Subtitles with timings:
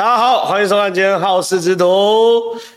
[0.00, 1.84] 大家好，欢迎收看今天好事之徒。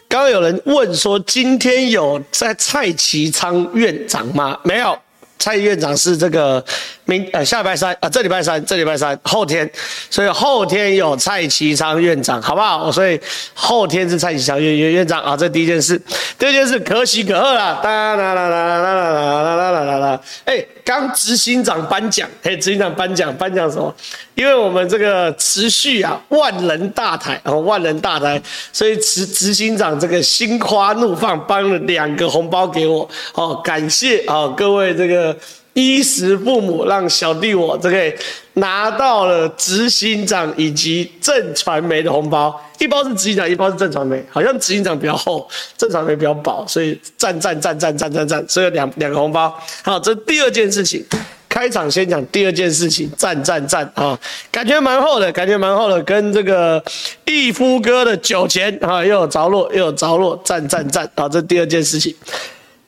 [0.09, 4.59] 刚刚有人问说，今天有在蔡其昌院长吗？
[4.63, 4.99] 没有。
[5.39, 6.63] 蔡院长是这个
[7.05, 9.69] 明呃下礼拜三啊，这礼拜三，这礼拜三后天，
[10.09, 12.89] 所以后天有蔡其昌院长，好不好？
[12.89, 13.19] 所以
[13.53, 16.01] 后天是蔡其昌院院院长啊，这第一件事。
[16.39, 20.21] 第二件事可喜可贺啦，哒啦啦啦啦啦啦啦啦啦啦啦！
[20.45, 23.93] 哎，刚执行长颁奖，哎，执行长颁奖，颁奖什么？
[24.35, 35.32] 因为我们这个持续啊，万人大台哦，万人大台，所以执执行长这个心花怒放，颁了两个红包给我哦，感谢啊各位这个。
[35.73, 38.17] 衣食父母让小弟我这个
[38.53, 49.51] 拿到了执行长以及正传媒的红包，一包是执行长，一包是正传媒，好像执行长比较厚，正传媒比较薄，所以赞赞赞赞赞赞赞，所以两两个红包。
[49.81, 51.03] 好，这第二件事情，
[51.49, 54.15] 开场先讲第二件事情，赞赞赞啊，
[54.51, 56.83] 感觉蛮厚的，感觉蛮厚的，跟这个
[57.25, 62.15] 义夫哥的酒钱啊又有着落，又有着落，赞赞赞啊，这第二件事情。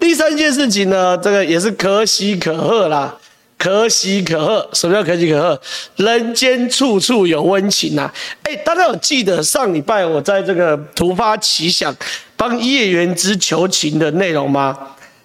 [0.05, 3.11] 第三件事情呢，这个也是可喜可贺啦，
[3.57, 4.69] 可喜可贺。
[4.71, 5.59] 什么叫可喜可贺？
[5.95, 8.07] 人间处处有温情呐！
[8.43, 11.93] 哎，大家有记得上礼拜我在这个突发奇想
[12.37, 14.77] 帮叶元之求情的内容吗？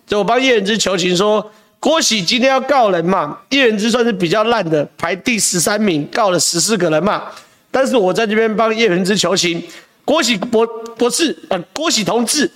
[0.07, 7.25] 就我帮叶元之求情说，郭喜今天要告人嘛，叶元之算是比较烂的，排第十三名，告了十四个人嘛。
[7.71, 9.63] 但是我在这边帮叶元之求情，
[10.07, 12.51] 郭喜博博士，呃，郭喜同志。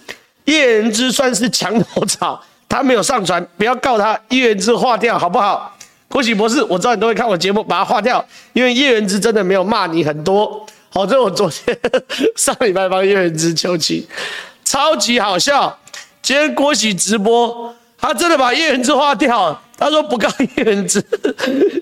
[0.45, 4.19] 叶元之算是墙头草，他没有上传，不要告他。
[4.29, 5.77] 叶元之划掉好不好？
[6.09, 10.65] 郭喜博士，我知道你都会看我节目，把他划掉，因为叶元之真的没有骂你很多。
[10.91, 11.77] 好，这我昨天
[12.37, 14.07] 上礼拜帮叶元之求情，
[14.65, 15.77] 超级好笑。
[16.23, 21.05] 今天郭喜直播，他真的把叶元之划掉，他说不告叶元之，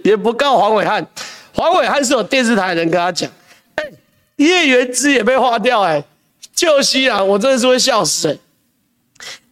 [0.03, 1.07] 也不告黄伟汉。
[1.55, 3.31] 黄伟汉是有电视台的人跟他讲，
[3.75, 3.85] 哎，
[4.37, 6.03] 叶元之也被划掉，哎，
[6.55, 8.39] 救西啊，我真的是会笑死，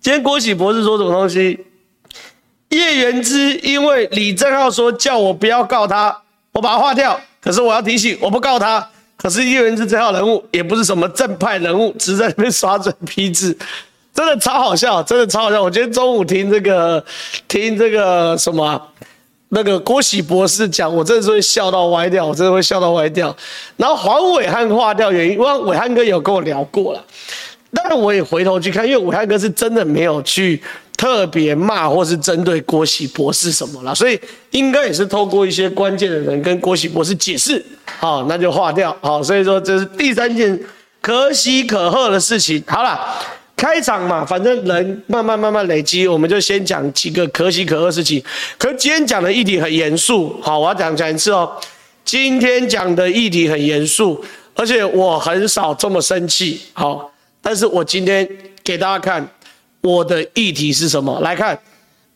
[0.01, 1.59] 今天郭玺博士说什么东西？
[2.71, 6.23] 叶元之因为李正浩说叫我不要告他，
[6.53, 7.21] 我把他划掉。
[7.43, 8.89] 可是我要提醒，我不告他。
[9.19, 13.55] 可是叶元之这号人物也不是什么正派人物，只是在那边耍嘴皮子，
[14.15, 15.63] 真的超好笑，真的超好笑。
[15.63, 17.05] 我今天中午听这个，
[17.47, 18.81] 听这个什么，
[19.51, 23.37] 那个郭喜博士讲，我真的是会笑到歪掉，我真的会笑到歪掉。
[23.77, 27.05] 然后黄伟汉划掉原因，因为暐瀚哥有跟我聊过了。
[27.73, 30.61] 当然，我也回头去看，因为暐瀚哥是真的没有去
[30.97, 34.21] 特别骂或是针对郭喜博士什么啦，所以
[34.51, 37.65] 应该也是透过一些关键的人跟郭喜博士解释，
[37.99, 40.61] 好，那就划掉，好，所以说这是第三件
[41.01, 42.63] 可喜可贺的事情。
[42.67, 42.99] 好了，
[43.57, 48.23] 开场嘛，反正人慢慢慢慢累积，我们就先讲几个可喜可贺事情。
[48.59, 51.51] 可是今天讲的议题很严肃，好，我要讲讲一次哦，
[52.05, 54.23] 今天讲的议题很严肃，
[54.55, 57.10] 而且我很少这么生气，好。
[57.43, 58.29] 但是我今天
[58.63, 59.29] 给大家看
[59.81, 61.19] 我的议题是什么？
[61.21, 61.59] 来看，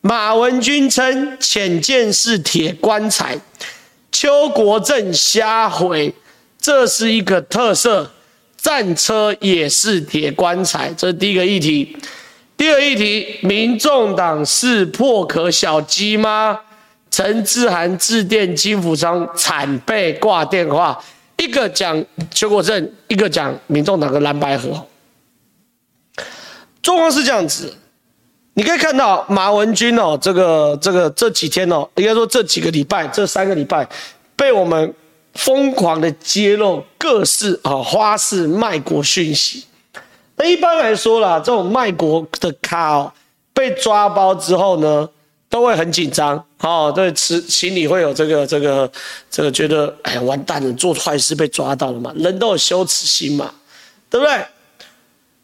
[0.00, 3.38] 马文君称浅见是铁棺材，
[4.12, 6.14] 邱国正瞎回，
[6.60, 8.10] 这是一个特色，
[8.56, 11.96] 战车也是铁棺材，这是第一个议题。
[12.56, 16.60] 第二议题，民众党是破壳小鸡吗？
[17.10, 21.02] 陈志涵致电金福昌，惨被挂电话，
[21.38, 24.86] 一个讲邱国正，一个讲民众党的蓝白合。
[26.84, 27.74] 状况是这样子，
[28.52, 33.88] 你可以看到马文君哦，这个这个这几天哦，应该说这几个礼拜，这三个礼拜，
[34.36, 34.94] 被我们
[35.32, 39.64] 疯狂的揭露各式啊花式卖国讯息。
[40.36, 43.10] 那一般来说啦，这种卖国的咖哦，
[43.54, 45.08] 被抓包之后呢，
[45.48, 48.92] 都会很紧张哦，对，心心里会有这个这个
[49.30, 53.50] 这个觉得，哎呀完蛋了，做坏事被抓到了嘛，人都有羞耻心嘛，
[54.10, 54.44] 对不对？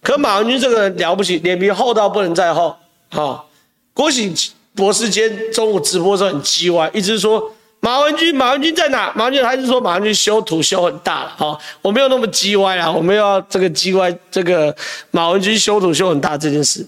[0.03, 2.75] 可马文君这个人了不起，脸皮厚到不能再厚。
[3.11, 3.49] 好，
[3.93, 4.35] 郭醒
[4.75, 9.13] 博士今天中午直播的时候很叽歪，一直说马文君，马文君在哪？
[9.15, 11.33] 马文君还是说马文君修图修很大了。
[11.37, 14.75] 好，我没有那么叽歪啊，我没有要这个叽歪这个
[15.11, 16.87] 马文君修图修很大这件事。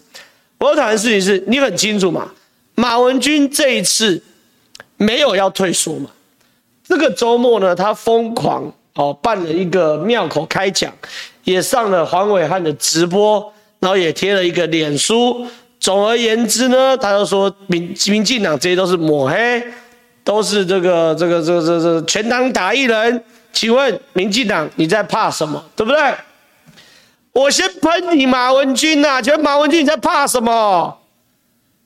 [0.59, 2.31] 我要谈的事情是你很清楚嘛？
[2.77, 4.23] 马文君这一次
[4.97, 6.09] 没有要退缩嘛？
[6.87, 10.93] 这个周末呢，他疯狂哦办了一个庙口开讲。
[11.45, 15.47] 也上了黄伟汉的直播，然后也贴了一个脸书。
[15.81, 19.65] 总而言之呢，他就说民民进党这些都是抹黑，
[20.23, 23.25] 都是这个这个这个这个全党打一人。
[23.53, 25.63] 请问民进党你在怕什么？
[25.77, 26.15] 对不对？
[27.33, 30.99] 我先喷你马文君呐、啊，请问马文君你在怕什么？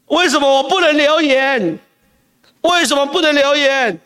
[0.07, 1.79] 为什么我不能留言？
[2.61, 3.99] 为什么不能留言？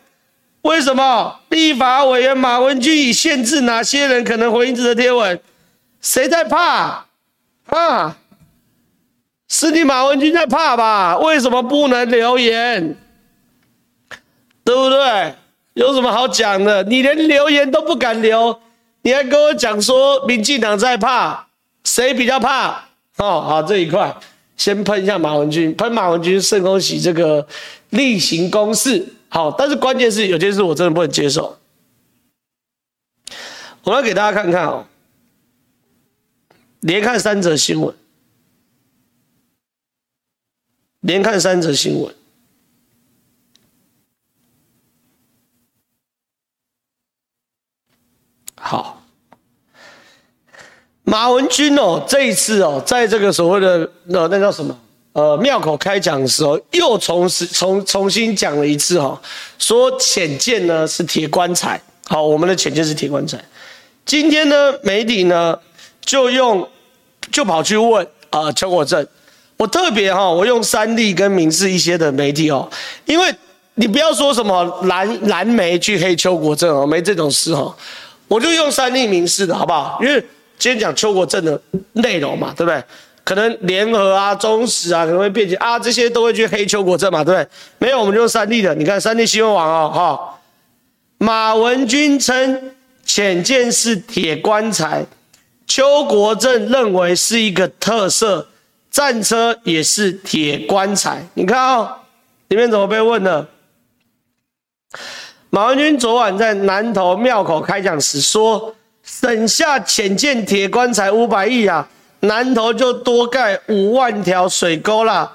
[0.62, 5.40] 为什么立法委员马文君已限制哪些人可能回应这则贴文？
[6.00, 7.06] 谁在怕？
[7.66, 8.16] 啊？
[9.48, 11.18] 是你马文君在怕吧？
[11.18, 12.96] 为什么不能留言？
[14.62, 15.34] 对不对？
[15.74, 16.82] 有什么好讲的？
[16.84, 18.60] 你连留言都不敢留，
[19.02, 21.46] 你还跟我讲说民进党在怕？
[21.84, 22.84] 谁比较怕？
[23.16, 24.14] 哦，好，这一块
[24.56, 27.46] 先喷一下马文君，喷马文君，圣恭喜这个
[27.88, 29.14] 例行公事。
[29.32, 31.56] 好，但是关键是有件事我真的不能接受。
[33.84, 34.84] 我要给大家看看哦，
[36.80, 37.94] 连看三则新闻，
[41.00, 42.14] 连看三则新闻。
[48.56, 49.02] 好，
[51.04, 54.78] 马文君哦，这一次哦，在这个所谓的呃，那叫什么？
[55.12, 59.20] 呃，庙口开讲的时候，又重重重新讲了一次哈，
[59.58, 63.36] 说浅见呢是铁棺材，好，我们的浅见是铁棺材。
[64.06, 65.58] 今天呢，媒体呢
[66.04, 66.66] 就用
[67.32, 69.04] 就跑去问啊、邱国正，
[69.56, 72.70] 我特别哈，我用三立跟民视一些的媒体哦，
[73.04, 73.34] 因为
[73.74, 77.76] 你不要说什么蓝蓝媒去黑邱国正哦，没这种事哈，
[78.28, 79.98] 我就用三立民视的好不好？
[80.00, 80.20] 因为
[80.56, 81.60] 今天讲邱国正的
[81.94, 82.80] 内容嘛，对不对？
[83.30, 87.48] 可能联合啊、中实啊，可能会辩解啊，这些都会去黑邱国正嘛，对不对？
[87.78, 88.74] 没有，我们就用三 D 的。
[88.74, 90.34] 你看三 D 新闻网哦，哈、哦，
[91.18, 92.72] 马文君称
[93.04, 95.06] 浅见是铁棺材，
[95.64, 98.48] 邱国正认为是一个特色，
[98.90, 101.24] 战车也是铁棺材。
[101.34, 101.88] 你看哦，
[102.48, 103.46] 里面怎么被问的？
[105.50, 108.74] 马文君昨晚在南投庙口开讲时说，
[109.04, 111.88] 省下浅见铁棺材五百亿啊。
[112.20, 115.32] 南投就多盖五万条水沟啦，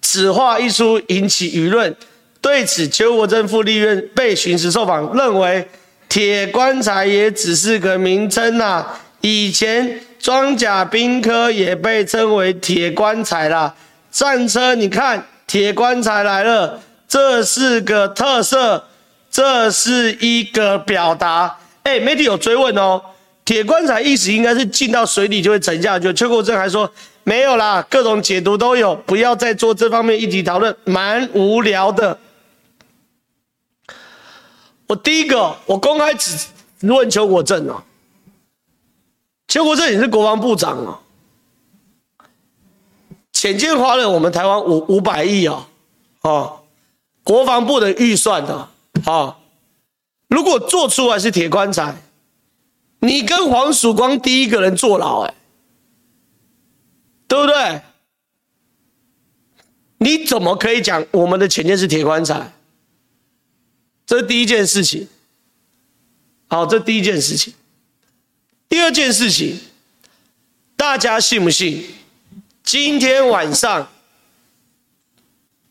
[0.00, 1.94] 此话一出引起舆论。
[2.40, 5.68] 对此，邱国正副立院被巡视受访，认为
[6.08, 8.84] 铁棺材也只是个名称呐。
[9.20, 13.74] 以前装甲兵科也被称为铁棺材啦。
[14.10, 18.84] 战车，你看铁棺材来了，这是个特色，
[19.30, 21.58] 这是一个表达。
[21.84, 23.00] 哎，媒体有追问哦。
[23.52, 26.10] 铁棺材意思应该是进到水里就会沉下去。
[26.14, 26.90] 邱国正还说
[27.22, 32.18] 没有啦，各种解读都有，不要再做这方面议题讨论，蛮无聊的。
[34.86, 36.46] 我第一个，我公开只
[36.80, 37.82] 问邱国正哦，
[39.48, 41.00] 邱国正也是国防部长哦，
[43.34, 45.66] 潜舰花了我们台湾五五百亿哦，
[46.22, 46.60] 哦，
[47.22, 48.70] 国防部的预算的
[49.04, 49.36] 啊，
[50.28, 51.94] 如果做出来是铁棺材。
[53.04, 55.34] 你跟黄曙光第一个人坐牢，哎，
[57.26, 57.82] 对不对？
[59.98, 62.52] 你怎么可以讲我们的前件是铁棺材？
[64.06, 65.08] 这是第一件事情。
[66.46, 67.52] 好，这第一件事情。
[68.68, 69.58] 第二件事情，
[70.76, 71.84] 大家信不信？
[72.62, 73.88] 今天晚上，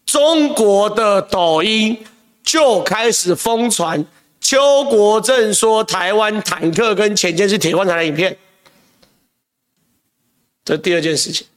[0.06, 2.06] 中国的抖音
[2.44, 4.06] 就开始疯传。
[4.52, 8.36] 邱国正说：“台湾坦克跟潜舰是铁棺材的影片。”
[10.66, 11.48] 这第二件事情。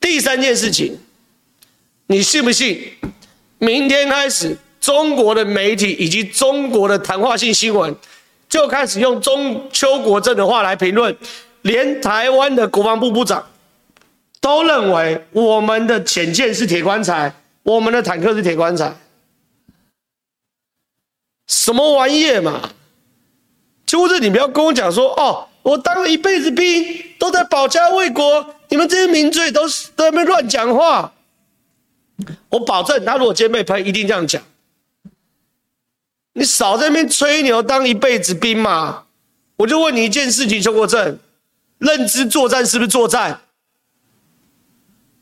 [0.00, 0.98] 第三件事情，
[2.08, 2.94] 你信不信？
[3.58, 7.94] 明天开始，中国的媒体以及中国的谈话性新闻
[8.48, 11.16] 就开始用中邱国正的话来评论，
[11.60, 13.46] 连台湾的国防部部长
[14.40, 18.92] 都认为我们的潜舰是铁棺材，我们的坦克是铁棺材。
[21.46, 22.70] 什么玩意嘛？
[23.86, 28.54] 就这，你不要跟我讲说哦，我当了一辈子兵，都在保家卫国。
[28.68, 31.12] 你们这些名嘴都是在那边乱讲话。
[32.48, 34.42] 我保证，他如果今天被喷，一定这样讲。
[36.32, 39.04] 你少在那边吹牛，当一辈子兵嘛？
[39.56, 41.18] 我就问你一件事情，邱国正，
[41.78, 43.40] 认知作战是不是作战？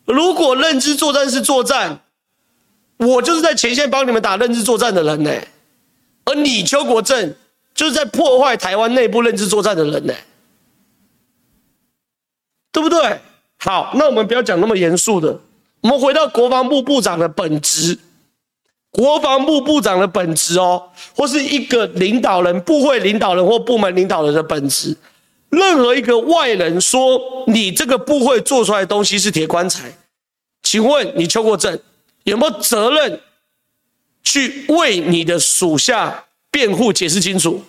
[0.05, 2.01] 如果认知作战是作战，
[2.99, 5.33] 我就是在前线帮你们打认知作战的人呢、
[6.31, 7.35] 而你邱国正
[7.75, 10.15] 就是在破坏台湾内部认知作战的人呢，
[12.71, 13.19] 对不对？
[13.59, 15.41] 好，那我们不要讲那么严肃的，
[15.81, 17.99] 我们回到国防部部长的本职。
[18.93, 24.97] 国防部部长的本职哦，或是一个领导人、部会领导人或部门领导人的本职。
[25.49, 29.93] 任何一个外人说你这个部会做出来的东西是铁棺材，
[30.65, 31.79] 请问你邱国正
[32.25, 33.21] 有没有责任？
[34.31, 37.65] 去为你的属下辩护，解释清楚，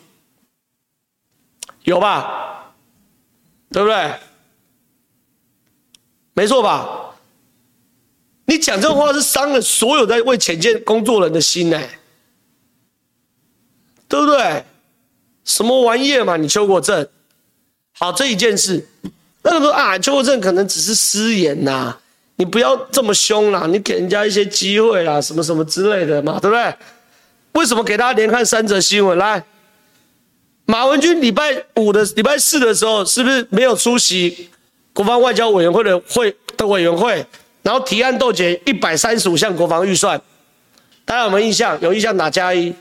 [1.85, 2.71] 有吧？
[3.71, 4.13] 对不对？
[6.33, 7.15] 没错吧？
[8.45, 11.81] 你讲这话是伤了所有在为潜舰工作人的心呢。
[14.07, 14.63] 对不对？
[15.43, 16.37] 什么玩意嘛？
[16.37, 17.09] 你邱国正，
[17.93, 18.87] 好，这一件事，
[19.41, 21.97] 那个说啊，邱国正可能只是失言呐，
[22.41, 26.75] 你不要这么凶啦，你给人家一些机会啦，什么什么之类的嘛，对不对？
[27.51, 29.15] 为什么给大家连看三则新闻？
[29.15, 29.43] 来，
[30.65, 34.49] 马文君礼拜五的礼拜四的时候，是不是没有出席
[34.91, 37.23] 国防外交委员会的会的委员会？
[37.61, 40.19] 然后提案冻结一百三十五项国防预算，
[41.05, 41.79] 大家有没有印象？
[41.79, 42.73] 有印象打加一。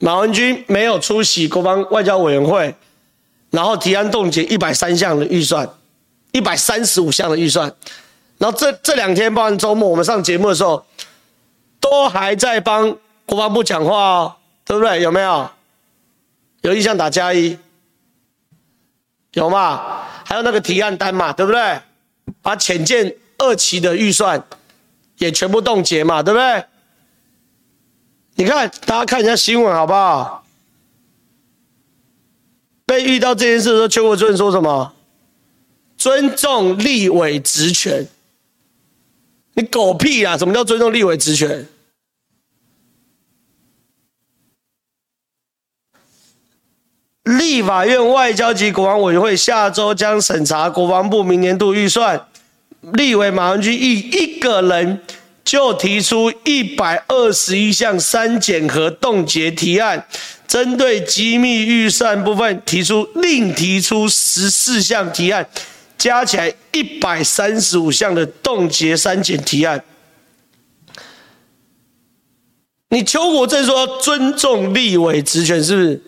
[0.00, 2.74] 马文君没有出席国防外交委员会，
[3.50, 5.68] 然后提案冻结一百三项的预算，
[6.32, 7.72] 一百三十五项的预算，
[8.36, 10.84] 然后这这两天，包含周末，我们上节目的时候，
[11.80, 15.00] 都还在帮国防部讲话哦，对不对？
[15.00, 15.50] 有没有？
[16.62, 17.56] 有意向打加一，
[19.32, 20.02] 有吗？
[20.24, 21.80] 还有那个提案单嘛，对不对？
[22.42, 24.42] 把潜舰二期的预算
[25.16, 26.64] 也全部冻结嘛，对不对？
[28.34, 30.44] 你看，大家看一下新闻好不好？
[32.88, 34.94] 被遇到这件事的时候，邱国正说什么？
[35.98, 38.08] 尊重立委职权。
[39.52, 40.38] 你狗屁啊！
[40.38, 41.68] 什么叫尊重立委职权？
[47.24, 52.26] 立法院外交及国防委员会下周将审查国防部明年度预算，
[52.80, 55.02] 立委马文君一一个人。
[55.48, 60.06] 就提出一百二十一项删减和冻结提案，
[60.46, 65.48] 针对机密预算部分提出另提出十四项提案，
[65.96, 69.82] 加起来一百三十五项的冻结删减提案。
[72.90, 76.02] 你邱国正说要尊重立委职权，是不是？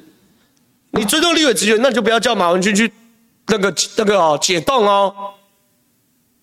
[0.90, 2.92] 你尊重立委职权，那就不要叫马文君去
[3.46, 5.14] 那个那个哦解冻哦，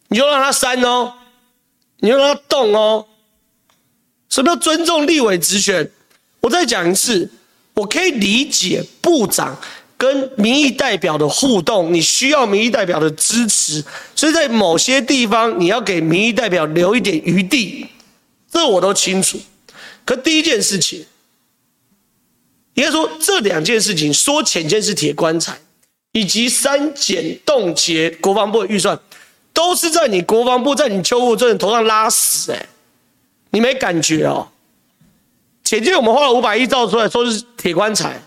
[0.08, 1.14] 你就让他删哦。
[2.00, 3.06] 你要让他动哦，
[4.30, 5.90] 什么叫尊重立委职权？
[6.42, 7.30] 我再讲一次，
[7.74, 9.60] 我可以理解部长
[9.98, 13.84] 跟民意代表的互动，你需要民意代表的支持，
[14.16, 17.88] 所以在某些地方你要给民意代表留一点余地，
[18.52, 19.40] 这我都清楚。
[20.06, 21.06] 可第一件事情，
[22.76, 25.60] 应该说这两件事情，说浅见是铁棺材，
[26.12, 28.98] 以及删减冻结国防部的预算。
[29.58, 32.68] 都是在你国防部在你邱国正头上拉屎哎，
[33.50, 34.50] 你没感觉哦？
[35.64, 38.22] 前天我们花了五百亿造出来，说是铁棺材，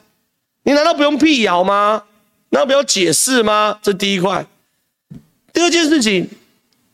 [0.64, 2.02] 你难道不用辟谣吗？
[2.48, 3.78] 难道不要解释吗？
[3.80, 4.44] 这第一块。
[5.52, 6.28] 第二件事情，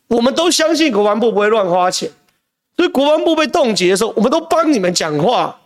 [0.08, 2.10] 我们都相信国防部不会乱花钱，
[2.76, 5.58] 所以国防部被冻结的时候，我们都帮你们讲话。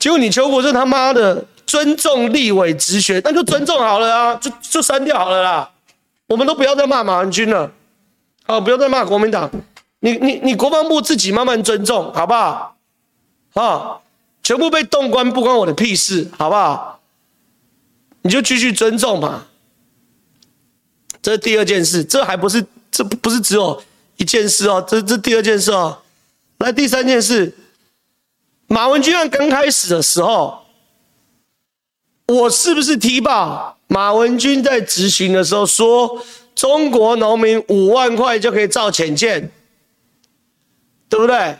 [0.00, 5.70] 结果你邱国正他妈的尊重立委职权，那就尊重好了啊，就就删掉好了啦。
[6.28, 7.72] 我们都不要再骂马文君了，
[8.44, 9.50] 好，不要再骂国民党。
[10.00, 12.76] 你你你国防部自己慢慢尊重，好不好？
[13.54, 14.00] 啊，
[14.42, 17.00] 全部被动关不关我的屁事，好不好？
[18.22, 19.46] 你就继续尊重嘛。
[21.22, 23.82] 这是第二件事，这还不是，这不是只有
[24.18, 26.02] 一件事哦，这这第二件事哦。
[26.58, 27.56] 来，第三件事，
[28.66, 30.64] 马文君案刚开始的时候，
[32.26, 33.77] 我是不是踢爆？
[33.88, 39.50] 马文君在执行的时候说：“中国农民五万块就可以造潜舰，
[41.08, 41.56] 对不对？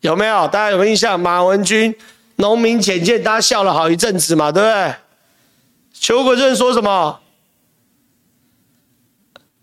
[0.00, 0.46] 有没有？
[0.48, 1.18] 大家有没有印象？
[1.18, 1.94] 马文君
[2.36, 4.94] 农民潜舰，大家笑了好一阵子嘛，对不对？”
[5.98, 7.20] 邱国正说什么？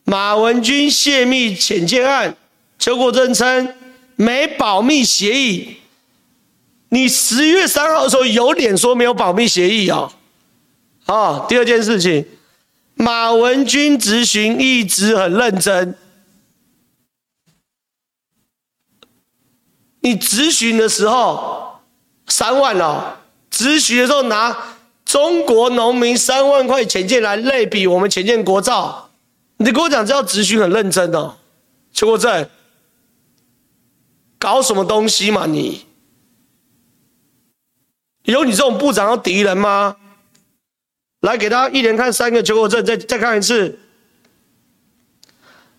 [0.06, 2.36] 马文君泄密潜舰案，
[2.80, 3.76] 邱国正称
[4.16, 5.78] 没保密协议。
[6.90, 10.14] 你十月三号的时候有脸说没有保密协议啊、哦？
[11.10, 12.24] 哦，第二件事情，
[12.94, 15.96] 马文君质询一直很认真。
[20.02, 21.80] 你质询的时候
[22.28, 23.18] 三万哦，
[23.50, 24.56] 质询的时候拿
[25.04, 29.10] 中国农民三万块潜舰来类比我们潜舰国造，
[29.58, 31.38] 你跟我讲这叫质询很认真哦，
[31.92, 32.48] 邱国正，
[34.38, 35.88] 搞什么东西嘛你？
[38.26, 39.96] 有你这种部长要敌人吗？
[41.22, 43.78] 来给大家一连看三个邱国正，再再看一次。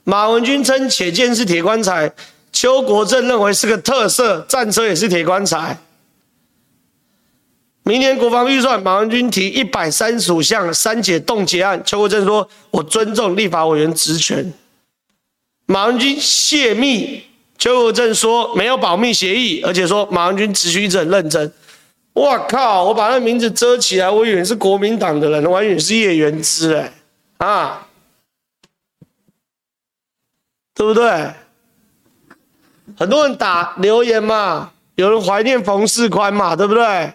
[0.04, 2.12] 马文君称潜舰是铁棺材，
[2.52, 5.78] 邱国正认为是个特色，战车也是铁棺材。
[7.82, 14.52] 明年国防预算，马文君提一百三十五项删减冻结案，邱国正说：“我尊重立法委员职权。”
[15.66, 17.23] 马文君泄密，
[17.56, 21.50] 邱国正说没有保密协议，而且说马文君质询一直很认真。
[22.12, 22.85] 我靠！
[22.85, 26.93] 我把那名字遮起来，我以为是国民党的人，我以为是叶元之哎，
[27.38, 27.87] 啊，
[30.75, 31.33] 对不对？
[32.99, 37.12] 很多人打留言嘛，有人怀念冯世宽嘛，对不对？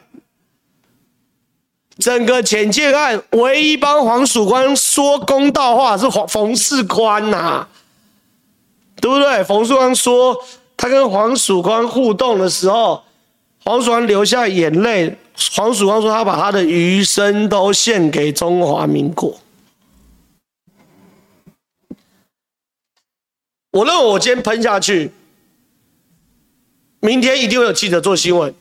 [1.99, 7.67] 整个潜舰案唯一帮黄曙光说公道话是黄冯世宽呐，
[8.99, 9.43] 对不对？
[9.43, 10.37] 冯世宽说
[10.75, 13.03] 他跟黄曙光互动的时候，
[13.65, 15.17] 黄曙光流下眼泪。
[15.53, 19.37] 黄曙光说他把他的余生都献给中华民国。
[23.71, 25.11] 我认为我今天喷下去，
[27.01, 28.53] 明天一定会有记者做新闻，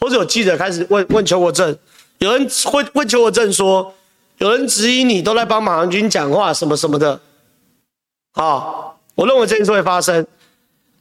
[0.00, 1.76] 或者有记者开始问问邱国正。
[2.18, 3.94] 有人会问邱国正说，
[4.38, 7.20] 有人质疑你都在帮马航军讲话什么什么的，
[8.32, 10.26] 啊，我认为这件事会发生。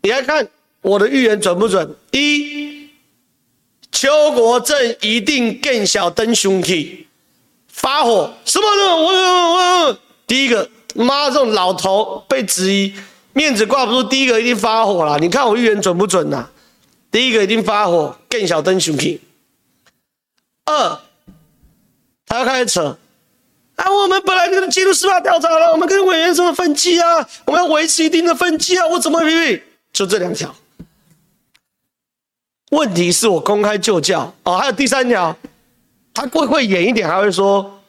[0.01, 0.45] 你来看
[0.81, 1.95] 我的预言准不准？
[2.11, 2.76] 一，
[3.99, 7.07] 邱国正一定更小灯凶器，
[7.67, 8.95] 发火什么的？
[8.95, 12.93] 我我我，第一个，妈这种老头被质疑，
[13.33, 15.17] 面子挂不住，第一个一定发火了。
[15.17, 16.47] 你看我预言准不准呐、
[17.09, 19.19] 第一个一定发火，更小灯凶器。
[20.65, 20.99] 二。
[22.27, 22.95] 他要开始扯，
[23.77, 29.61] 啊，我们本来就进入司法调查了，我们跟委员什么分歧啊，我们要维持一定的分歧啊，我怎么批评？
[29.91, 30.53] 就这两条。
[32.71, 35.35] 问题是我公开就教哦，还有第三条，
[36.13, 37.79] 他会会演一点，还会说，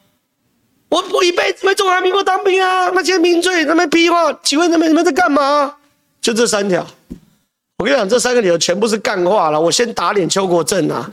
[0.88, 5.76] 我我一辈子没中华民国当兵啊，那些名嘴那边屁话，请问他们你们在干嘛？
[6.20, 6.87] 就这三条，
[7.78, 9.61] 我跟你讲，这三个理由全部是干话了。
[9.61, 11.11] 我先打脸邱国正啊，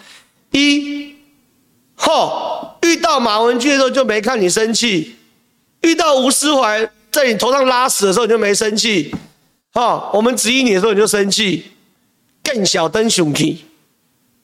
[0.52, 1.16] 一。
[1.98, 2.78] 吼！
[2.82, 5.16] 遇到马文君的时候就没看你生气，
[5.80, 9.16] 遇到吴思怀在你头上拉屎的时候你就没生气，
[9.72, 10.12] 哈！
[10.14, 11.72] 我们质疑你的时候你就生气，
[12.46, 13.66] 更小灯熊气，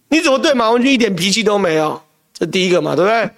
[0.10, 2.02] 你怎么对马文君一点脾气都没有？
[2.34, 3.30] 这第一个嘛，对不对？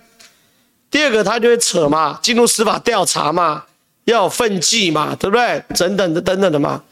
[0.89, 3.65] 第二个他就会扯嘛，进入司法调查嘛，
[4.05, 5.63] 要有分际嘛，对不对？
[5.75, 6.83] 等等的等等的嘛。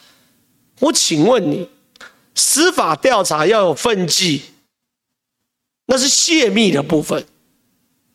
[0.80, 1.70] 我请问你，
[2.36, 4.42] 司法调查要有分际？
[5.86, 7.26] 那是泄密的部分。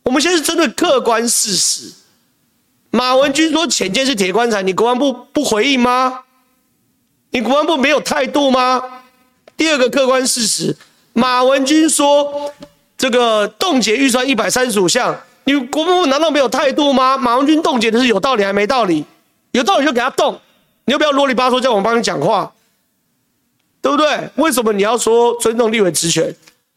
[0.02, 1.92] 我们现在是针对客观事实。
[2.90, 6.25] 马文君说浅见是铁棺材，你国防部不回应吗？
[7.30, 8.96] 你国防部没有态度吗？
[9.56, 10.76] 第二个客观事实，
[11.12, 12.52] 马文君说
[12.97, 17.16] 这个冻结预算一百三十五项，你国防部难道没有态度吗？
[17.16, 19.04] 马文君冻结的是有道理还没道理？
[19.52, 20.38] 有道理就给他冻，
[20.84, 22.52] 你又不要啰里吧嗦叫我们帮你讲话，
[23.80, 24.28] 对不对？
[24.36, 26.34] 为什么你要说尊重立委职权？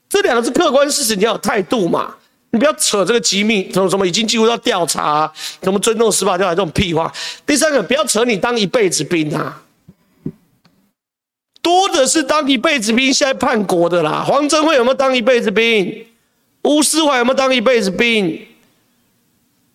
[0.07, 2.15] 这两个是客观事实，你要有态度嘛？
[2.51, 7.13] 你不要扯这个机密，什么什么已经进入到调查、什么尊重司法调查这种屁话。
[7.45, 9.61] 第三个，不要扯你当一辈子兵啊，
[11.69, 14.23] 多的是当一辈子兵现在叛国的啦。
[14.25, 16.03] 黄镇辉有没有当一辈子兵？
[16.63, 18.47] 吴思怀有没有当一辈子兵？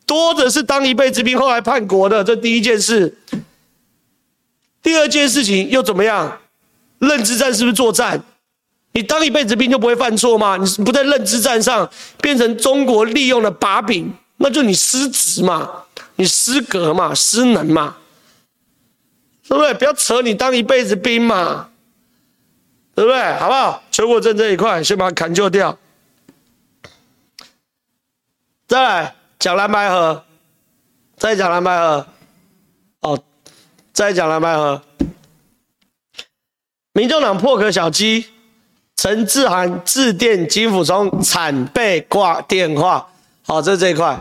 [0.04, 3.16] 多的是当一辈子兵后来叛国的，这第一件事。
[4.83, 6.40] 第二件事情又怎么样？
[6.98, 8.20] 认知战是不是作战？
[8.92, 10.57] 你当一辈子兵就不会犯错吗？
[10.57, 11.88] 你不在认知战上
[12.20, 15.70] 变成中国利用的把柄，那就你失职嘛，
[16.16, 17.96] 你失格嘛，失能嘛，
[19.48, 19.72] 对不对？
[19.74, 21.68] 不要扯你当一辈子兵嘛，
[22.94, 23.33] 对不对？
[23.38, 23.83] 好不好？
[23.90, 25.76] 邱国正这一块先把它砍就掉。
[28.66, 30.24] 再来讲蓝白合，
[31.16, 32.07] 再讲蓝白合，
[33.00, 33.22] 哦，
[33.92, 34.83] 再讲蓝白合，
[36.92, 38.26] 民众党破壳小鸡。
[38.96, 43.07] 陈志涵致电金溥聪，惨被挂电话。
[43.42, 44.18] 好，这是这一块。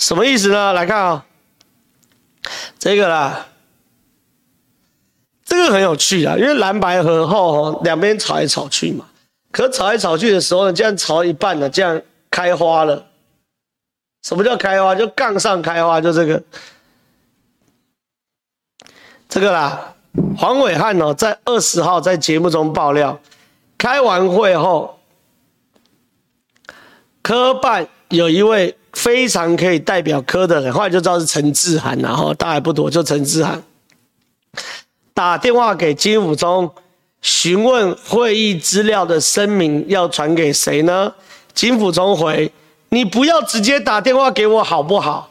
[0.00, 0.72] 什么意思呢？
[0.72, 1.22] 来看啊、哦，
[2.78, 3.46] 这个啦，
[5.44, 9.04] 这个很有趣啊，因为蓝白合后哦两边吵来吵去嘛。
[9.52, 13.08] 可吵来吵去的时候呢，这样吵一半了，这样开花了。
[14.22, 14.94] 什么叫开花？
[14.94, 16.42] 就杠上开花，就这个。
[19.28, 19.94] 这个啦，
[20.38, 23.20] 黄伟汉哦，在二十号在节目中爆料，
[23.76, 24.98] 开完会后，
[27.20, 33.62] 科办有一位非常可以代表科的人，后来就知道是陈志涵，然后大概不多，就陈志涵
[35.14, 36.70] 打电话给金溥聪，
[37.22, 41.12] 询问会议资料的声明要传给谁呢？
[41.52, 42.50] 金溥聪回：
[42.88, 45.30] 你不要直接打电话给我好不好？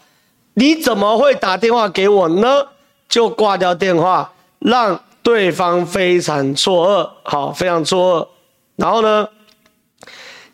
[0.54, 2.68] 你怎么会打电话给我呢？
[3.08, 8.28] 就挂掉电话，让对方非常错愕，好，非常错愕。
[8.76, 9.28] 然后呢，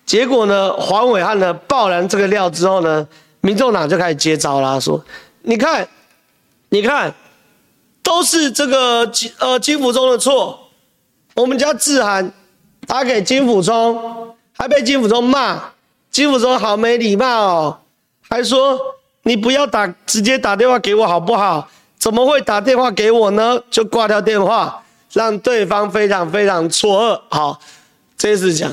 [0.05, 3.07] 结果呢，黄伟汉呢爆燃这个料之后呢，
[3.41, 5.03] 民众党就开始接招啦，说：
[5.41, 5.87] 你看，
[6.69, 7.13] 你看，
[8.03, 10.59] 都是这个金呃金溥中的错。
[11.33, 12.31] 我们家智涵
[12.87, 15.61] 打给金溥聪，还被金溥聪骂，
[16.11, 17.79] 金溥中好没礼貌哦，
[18.29, 18.79] 还说
[19.23, 21.67] 你不要打，直接打电话给我好不好？
[21.97, 23.59] 怎么会打电话给我呢？
[23.71, 27.21] 就挂掉电话，让对方非常非常错愕。
[27.29, 27.59] 好，
[28.15, 28.71] 这次讲，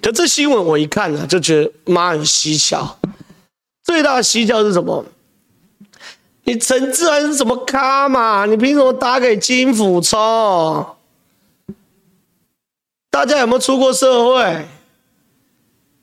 [0.00, 2.98] 可这新闻我一看啊，就觉得妈有蹊跷。
[3.82, 5.04] 最大的蹊跷是什么？
[6.44, 8.46] 你陈志安是什么咖嘛？
[8.46, 10.86] 你凭什么打给金溥聪？
[13.10, 14.66] 大家有没有出过社会？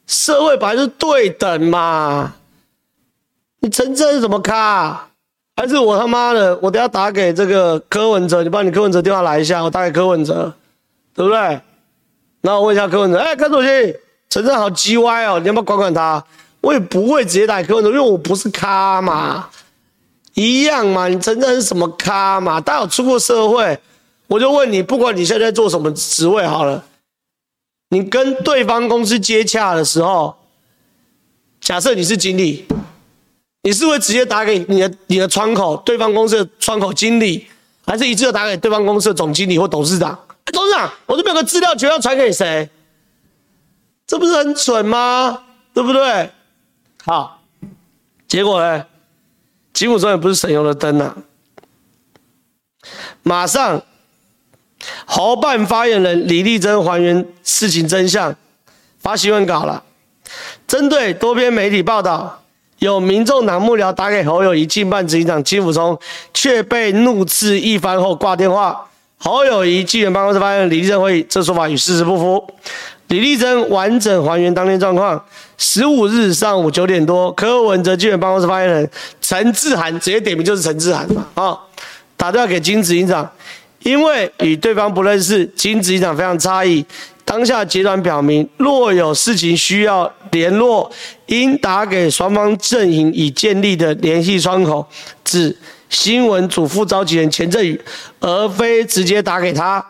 [0.05, 2.35] 社会本来是对等嘛。
[3.59, 5.07] 你陈志安是什么咖？
[5.55, 10.53] 还是我他妈的，我等下打给这个柯文哲，你把你柯文哲电话来一下，我打给柯文哲，
[11.13, 11.59] 对不对？
[12.45, 13.67] 然后我问一下柯文哲，哎、欸，柯主席，
[14.29, 16.23] 陈志涵好鸡歪哦，你要不要管管他？
[16.61, 19.49] 我也不会直接打给柯文哲，因为我不是咖嘛，
[20.35, 21.07] 一样嘛。
[21.07, 22.61] 你陈志涵是什么咖嘛？
[22.61, 23.79] 大家有出过社会，
[24.27, 26.85] 我就问你，不管你现在在做什么职位好了，
[27.89, 30.35] 你跟对方公司接洽的时候，
[31.59, 32.65] 假设你是经理。
[33.63, 37.47] 你是会直接打给你的你的窗口，对方公司的窗口经理，
[37.83, 40.19] 还是一次打给对方公司的总经理或董事长？
[40.51, 42.69] 董事长，我这边有个资料，全要传给谁？
[44.07, 45.43] 这不是很蠢吗？
[45.73, 46.29] 对不对？
[47.03, 47.41] 好，
[48.27, 48.85] 结果呢？
[49.73, 51.17] 金溥聪也不是省油的灯、啊，
[53.23, 53.81] 马上
[55.05, 58.33] 侯办发言人李丽珍还原事情真相，
[58.99, 59.83] 发新闻稿了，
[60.65, 62.41] 针对多篇媒体报道。
[62.79, 65.97] 有民众党幕僚打给侯友宜竞办执行长金溥聪，
[66.33, 68.89] 却被怒斥一番后挂电话。
[69.17, 72.45] 侯友宜竞选办公室发言人李立珍会议，这说法与事实不符。
[73.07, 75.23] 李立珍完整还原当天状况：
[75.57, 78.89] 十五日上午九点多，柯文哲纪元办公室发言人
[79.21, 81.57] 陈志涵直接点名就是陈志涵嘛啊，
[82.17, 83.29] 打电话给金执行长，
[83.83, 86.85] 因为与对方不认识，金执行长非常诧异。
[87.23, 90.91] 当下阶段表明，若有事情需要联络，
[91.25, 94.87] 应打给双方阵营已建立的联系窗口，
[95.23, 95.57] 指
[95.89, 97.79] 新闻组副召集人钱振宇，
[98.19, 99.83] 而非直接打给他。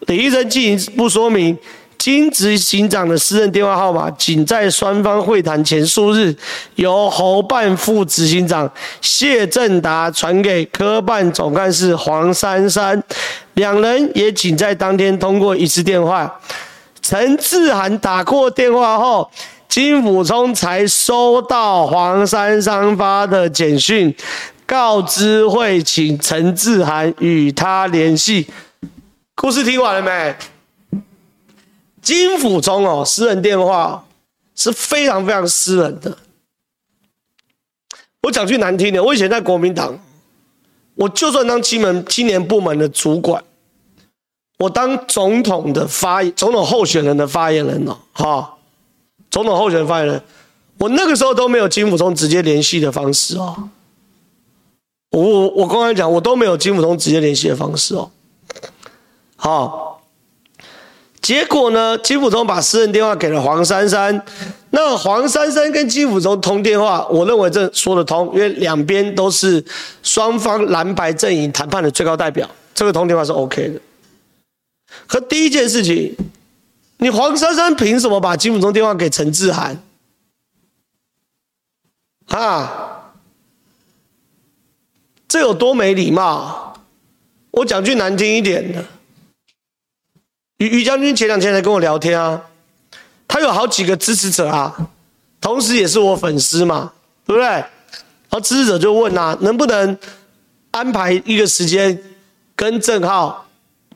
[0.00, 1.56] 李医生进一步说明，
[1.98, 6.34] 金执行长的私人电话号码，仅在双方会谈前数日，
[6.76, 8.70] 由侯办副执行长
[9.00, 13.02] 谢正达传给科办总干事黄珊珊，
[13.54, 16.40] 两人也仅在当天通过一次电话。
[17.02, 19.30] 陈志涵打过电话后，
[19.68, 24.14] 金溥聪才收到黄珊珊发的简讯，
[24.66, 28.48] 告知会请陈志涵与他联系。
[29.36, 31.00] 故事听完了没？
[32.02, 34.04] 金府中哦，私人电话
[34.54, 36.18] 是非常非常私人的。
[38.22, 39.98] 我讲句难听点，我以前在国民党，
[40.96, 43.42] 我就算当青门青年部门的主管。
[44.58, 48.54] 我当总统的发总统候选人的发言人了，哈，
[49.30, 50.22] 总统候选人发言人，
[50.78, 53.68] 我那个时候都没有金府中直接联系的方式哦。
[55.10, 58.10] 我我我刚才讲，我都没有金普通直接联系的方式哦。
[59.36, 60.02] 好，
[61.20, 64.24] 结果呢，金普通把私人电话给了黄珊珊，
[64.70, 69.64] 那黄珊珊跟金普通通电话，我认为这说得通，因为两边都是
[70.02, 73.80] 双方蓝白阵营谈判的最高代表，这个通电话是 OK 的。
[75.06, 76.16] 可第一件事情，
[76.98, 79.82] 你黄珊珊凭什么把金普通电话给陈志涵？
[82.28, 82.95] 啊，
[85.36, 86.80] 这有多没礼貌？
[87.50, 88.82] 我讲句难听一点的，
[90.56, 92.42] 于于将军前两天才跟我聊天啊，
[93.28, 94.74] 他有好几个支持者啊，
[95.38, 96.94] 同时也是我粉丝嘛，
[97.26, 97.46] 对不对？
[97.48, 97.68] 然
[98.30, 99.98] 后支持者就问啊，能不能
[100.70, 102.02] 安排一个时间
[102.54, 103.46] 跟郑浩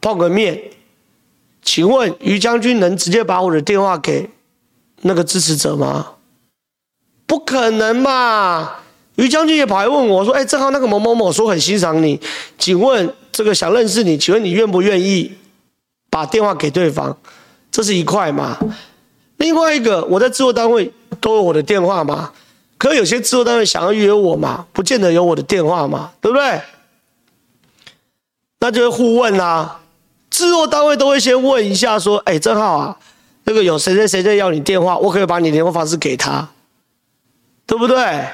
[0.03, 0.61] 碰个面？
[1.63, 4.29] 请问于将军能直接把我的电话给
[5.01, 6.17] 那个支持者吗？
[7.27, 8.80] 不可能嘛！
[9.21, 12.19] 于将军也跑来问我说：“哎，正好那个某某某说很欣赏你，
[12.59, 15.31] 请问这个想认识你，请问你愿不愿意
[16.09, 17.15] 把电话给对方？
[17.71, 18.59] 这是一块嘛？
[19.37, 22.33] 另外一个，我在制作单位都有我的电话嘛？
[22.79, 26.63] 可有些制作单位想要约我嘛，不见得有我的电话嘛，对不对？
[28.61, 29.81] 那就会互问啊。”
[30.31, 32.97] 制作单位都会先问一下，说：“哎，正好啊，
[33.45, 36.49] 那个有谁谁谁在要你电话，我可以把你联络方式给他，
[37.67, 38.27] 对不对？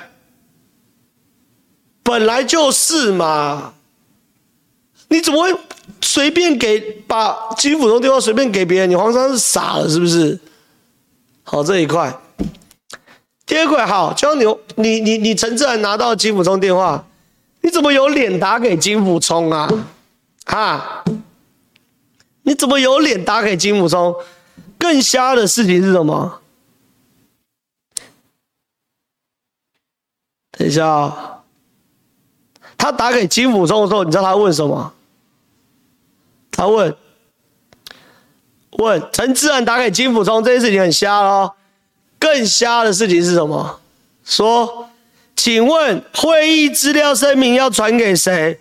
[2.07, 3.75] 本来就是嘛，
[5.09, 5.59] 你怎么会
[6.01, 8.89] 随便给把金溥聪电话随便给别人？
[8.91, 10.39] 你黄珊是傻了是不是？
[11.43, 12.17] 好，这一块，
[13.45, 14.45] 第二块好，就像你
[14.77, 17.05] 你你你陈志涵拿到金溥聪电话，
[17.63, 19.69] 你怎么有脸打给金溥聪啊？
[20.47, 21.05] 哈？”
[22.47, 24.15] 你怎么有脸打给金溥聪？
[24.79, 26.41] 更瞎的事情是什么？
[30.53, 31.36] 等一下啊、
[32.79, 34.93] 他打给金溥聪的时候，你知道他问什么？
[36.51, 36.97] 他问
[38.73, 41.53] 问陈志安打给金溥聪这件事情很瞎哦。
[42.19, 43.79] 更瞎的事情是什么？
[44.25, 44.89] 说，
[45.37, 48.59] 请问会议资料声明要传给谁？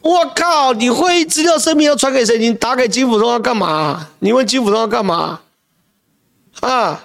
[0.00, 0.72] 我靠！
[0.72, 2.38] 你会议资料声明要传给谁？
[2.38, 4.08] 你打给金溥聪要干嘛？
[4.20, 5.40] 你问金溥聪要干嘛？
[6.60, 7.04] 啊？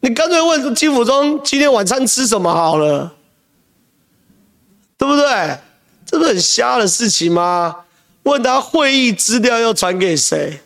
[0.00, 3.14] 你干脆问金溥聪今天晚餐吃什么好了，
[5.04, 5.58] 对不对？
[6.06, 7.76] 这不是很瞎的事情吗？
[8.22, 10.60] 问他会议资料要传给谁？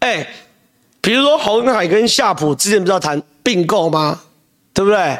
[0.00, 0.28] 哎，
[1.00, 4.20] 比如说鸿海跟夏普之前不是要谈并购吗？
[4.74, 5.18] 对不对？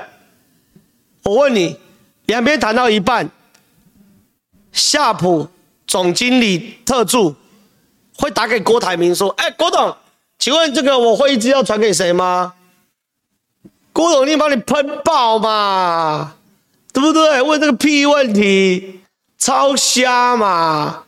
[1.22, 1.78] 我问你，
[2.26, 3.30] 两边谈到一半，
[4.70, 5.48] 夏普
[5.86, 7.34] 总经理特助
[8.16, 9.96] 会打给郭台铭说：“哎，郭董，
[10.38, 12.52] 请问这个我会议资料传给谁吗？”
[13.92, 16.36] 郭董一定帮你喷爆嘛，
[16.92, 17.42] 对不对？
[17.42, 18.94] 问这个屁问题。
[19.40, 21.04] 超瞎嘛！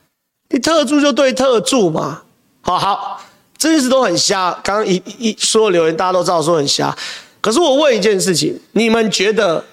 [0.50, 2.22] 你特助就对特助嘛，
[2.60, 3.20] 好好，
[3.58, 4.56] 这件事都很瞎。
[4.62, 6.96] 刚刚一一说留言，大家都知道说很瞎。
[7.40, 9.64] 可是我问一件事情，你们觉得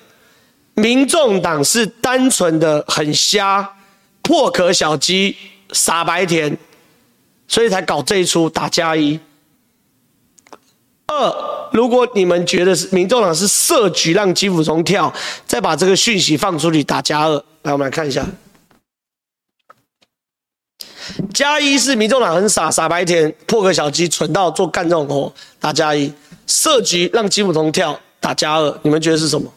[0.74, 3.76] 民众党是单纯的很瞎、
[4.24, 5.38] 破壳小鸡、
[5.72, 6.58] 傻白甜，
[7.48, 9.20] 所以才搞这一出打加一？
[11.08, 15.14] 二，如果你们觉得是民众党是设局让金溥聪跳，
[15.46, 18.26] 再把这个讯息放出去打加二，来我们来看一下。
[21.34, 26.12] 加一是民众党很傻傻白甜破个小鸡蠢到做干这种活打加一，
[26.46, 29.52] 设局让金溥聪跳打加二，你们觉得是什么？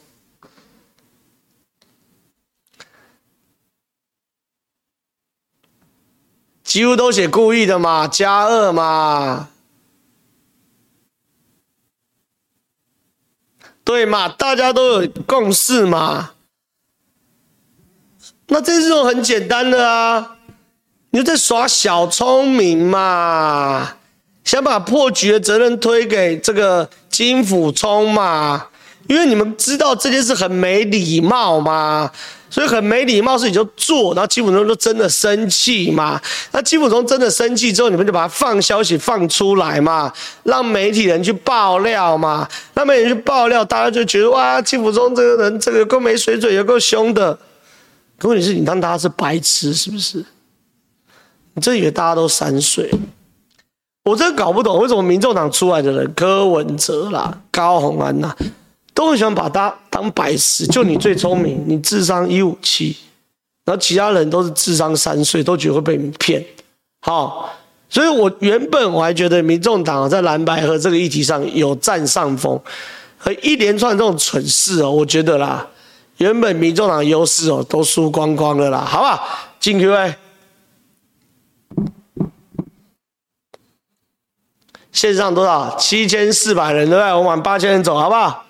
[6.63, 9.49] 几乎都写故意的嘛，加二嘛，
[13.91, 16.31] 对嘛，大家都有共识嘛，
[18.47, 20.37] 那这是种很简单的啊。
[21.11, 23.97] 你就在耍小聪明嘛，
[24.45, 28.69] 想把破局的责任推给这个金辅冲嘛？
[29.09, 32.13] 因为你们知道这件事很没礼貌嘛，
[32.51, 36.21] 所以很没礼貌，是你就做，然后金溥聪就真的生气嘛。
[36.51, 47.39] 那金溥聪真的生气之后，你们就把它放消息放出来嘛，让媒体人去爆料嘛，让媒体人去爆料，大家就觉得哇，金溥聪这个人这个够没水准，有够凶的。
[48.19, 50.25] 可问题是你当大家是白痴是不是？
[51.55, 52.91] 你这以为大家都三岁？
[54.05, 58.35] 我真搞不懂为什么民众党出来的人，柯文哲啦、高虹安呐，
[58.95, 60.67] 都很喜欢把他当白痴。
[60.67, 62.97] 就你最聪明，你智商一五七，
[63.65, 66.45] 然后其他人都是智商三岁，都觉得会被你骗。
[67.01, 67.51] 好，
[67.89, 72.61] 所以我原本我还觉得民众党在蓝白合这个议题上有占上风，
[73.17, 75.67] 和一连串这种蠢事哦，我觉得啦，
[76.19, 79.27] 原本民众党优势哦都输光光了啦，好不好？
[79.59, 80.15] 进 Q&A。
[84.93, 85.77] 线上多少？
[85.79, 87.13] 七千四百人，对不对？
[87.13, 88.45] 我们往八千人走，好不好？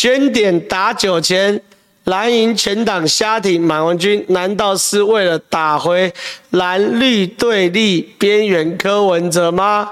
[0.00, 1.60] 捐点打九千，
[2.04, 6.10] 蓝营全党瞎挺马文君，难道是为了打回
[6.52, 9.86] 蓝绿对立边缘柯文哲吗？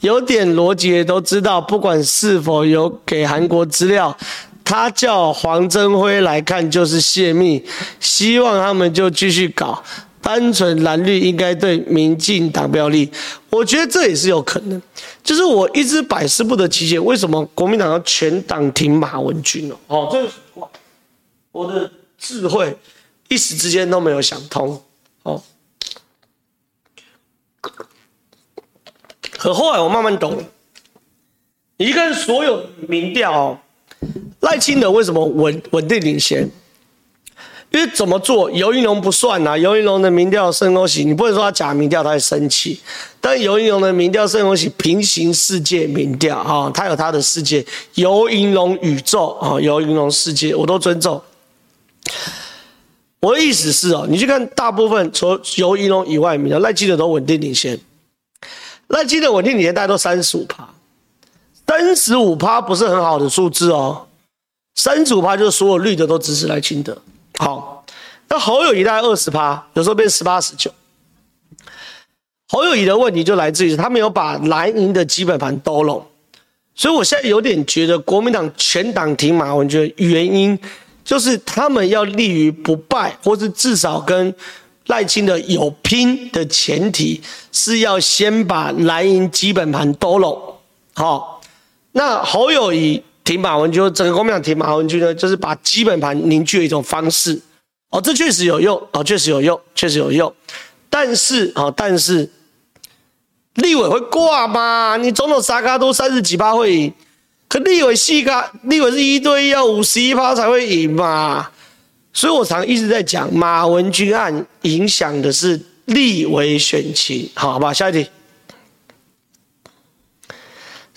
[0.00, 4.14] 有点逻辑都知道，不管是否有给韩国资料，
[4.62, 7.64] 他叫黄镇辉来看就是泄密，
[7.98, 9.82] 希望他们就继续搞。
[10.26, 13.08] 单纯蓝绿应该对民进党不利，
[13.48, 14.82] 我觉得这也是有可能。
[15.22, 19.76] 就是我一直百思不得其解，为什么国民党要全党停马文君哦？
[19.86, 20.68] 哦，这
[21.52, 22.76] 我的智慧
[23.28, 24.82] 一时之间都没有想通
[25.22, 25.40] 哦。
[29.30, 30.42] 可后来我慢慢懂了，
[31.76, 33.58] 你看所有民调哦，
[34.40, 36.50] 赖清德为什么稳稳定领先？
[37.76, 39.58] 因为怎么做，游盈隆不算呐、啊。
[39.58, 42.80] 游盈隆的民调圣恭喜，你不能说他假民调，他会生气。
[43.20, 47.62] 但游盈隆的民调圣恭喜，平行世界民调啊，他有他的世界，
[47.96, 51.20] 游盈隆宇宙啊，游盈隆世界，我都尊重。
[53.20, 57.78] 我的意思是哦，你去看大部分除了游盈隆以外民调，赖清德都稳定领先。
[58.86, 60.66] 赖清德稳定领先，大概都三十五趴，
[61.66, 64.06] 三十五趴不是很好的数字哦。
[64.74, 66.96] 三十五趴就是所有绿的都支持赖清德。
[67.38, 67.84] 好，
[68.28, 70.70] 那侯友宜大概二十趴，有时候变十八十九。
[72.48, 76.06] 侯友谊的问题就来自于他没有把蓝营的基本盘兜拢，
[76.74, 80.58] 所以我现在有点觉得国民党全党停马文君，原因
[81.04, 84.32] 就是他们要立于不败，或是至少跟
[84.86, 87.20] 赖清德有拼的前提，
[87.50, 90.40] 是要先把蓝营基本盘兜拢。
[90.94, 91.40] 好，
[91.92, 97.42] 那侯友谊挺马文君，整个国民党挺马文君呢，就是把基本盘凝聚的一种方式。
[97.90, 100.32] 哦，这确实有用，哦，确实有用，确实有用。
[100.88, 102.30] 但是，哦，但是，
[103.54, 104.96] 立委会挂吗？
[104.96, 106.94] 你总统三脚督三十几趴会赢，
[107.48, 111.48] 可立委四脚，立委是一对一要五十一趴才会赢嘛？
[112.12, 117.74] 所以我常一直在讲，马文君案影响的是立委选情，好吧？
[117.74, 118.08] 下一题。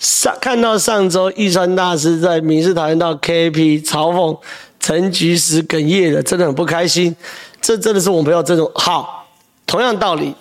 [0.00, 4.40] 上看到上周一川大师在民事讨论到 KP 嘲讽
[4.80, 7.14] 陈菊时哽咽了，真的很不开心。
[7.60, 9.30] 这真的是我们要这种好。
[9.66, 10.34] 同样道理，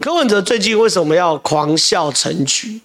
[0.00, 2.80] 柯文哲最近为什么要狂笑陈菊？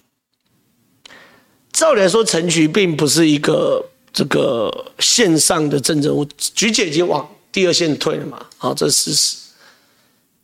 [1.72, 8.44] 照理来说，陈菊并不是一个这个线上的政治人物，菊姐已经往第二线退了嘛。
[8.58, 9.36] 好，这是事实。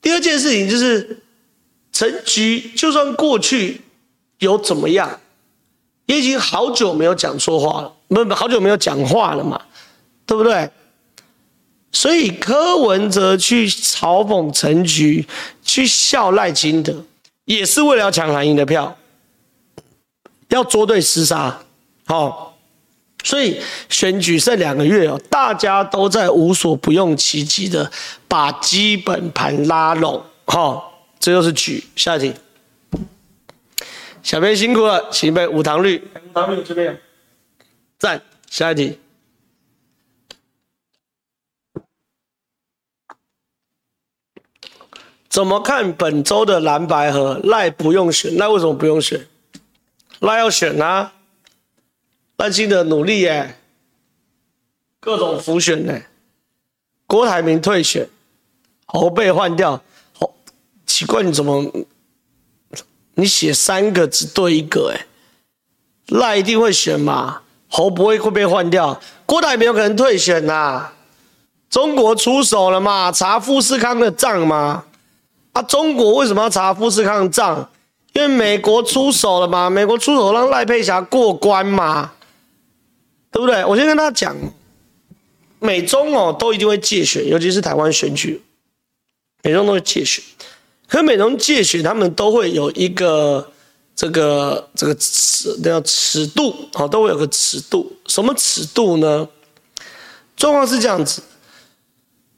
[0.00, 1.18] 第二件事情就是，
[1.92, 3.80] 陈菊就算过去
[4.38, 5.18] 有怎么样。
[6.08, 9.60] 也已经好久没有讲错话了，不不，好久没有讲话了嘛，
[10.26, 10.68] 对不对？
[11.92, 15.26] 所以柯文哲去嘲讽陈菊，
[15.62, 17.04] 去笑赖清德，
[17.44, 18.96] 也是为了要抢蓝营的票，
[20.48, 21.60] 要捉对厮杀。
[22.06, 22.56] 好，
[23.22, 27.90] 所以选举剩两个月哦，大家都在无所不用其极的
[28.26, 30.22] 把基本盘拉拢。
[30.46, 31.84] 好，这就是举。
[31.96, 32.32] 下一题。
[34.28, 36.06] 小编辛苦了，请备无糖绿。
[36.22, 36.98] 无糖绿这边有。
[37.98, 38.98] 赞，下一题。
[45.30, 47.40] 怎么看本周的蓝白和？
[47.42, 49.26] 赖不用选，赖为什么不用选？
[50.18, 51.14] 赖要选啊！
[52.36, 53.56] 赖清德努力耶，
[55.00, 56.02] 各种浮选呢。
[57.06, 58.06] 郭台铭退选，
[58.84, 60.34] 侯被换掉，好
[60.84, 61.64] 奇怪，你怎么？
[63.18, 65.06] 你写三个只对一个，哎，
[66.06, 67.42] 赖一定会选嘛？
[67.66, 69.00] 侯不会会被换掉？
[69.26, 70.92] 郭台铭有可能退选呐、
[71.68, 73.10] 中国出手了嘛？
[73.10, 74.84] 查富士康的账吗？
[75.52, 77.68] 啊，中国为什么要查富士康的账？
[78.12, 79.68] 因为美国出手了嘛？
[79.68, 82.12] 美国出手让赖佩霞过关嘛？
[83.32, 83.64] 对不对？
[83.64, 84.36] 我先跟他讲，
[85.58, 88.40] 美中哦都一定会借选，尤其是台湾选举，
[89.42, 90.22] 美中都会借选。
[90.88, 93.46] 和美容界选，他们都会有一个
[93.94, 97.92] 这个这个尺，叫尺度，好，都会有个尺度。
[98.06, 99.28] 什么尺度呢？
[100.34, 101.20] 状况是这样子：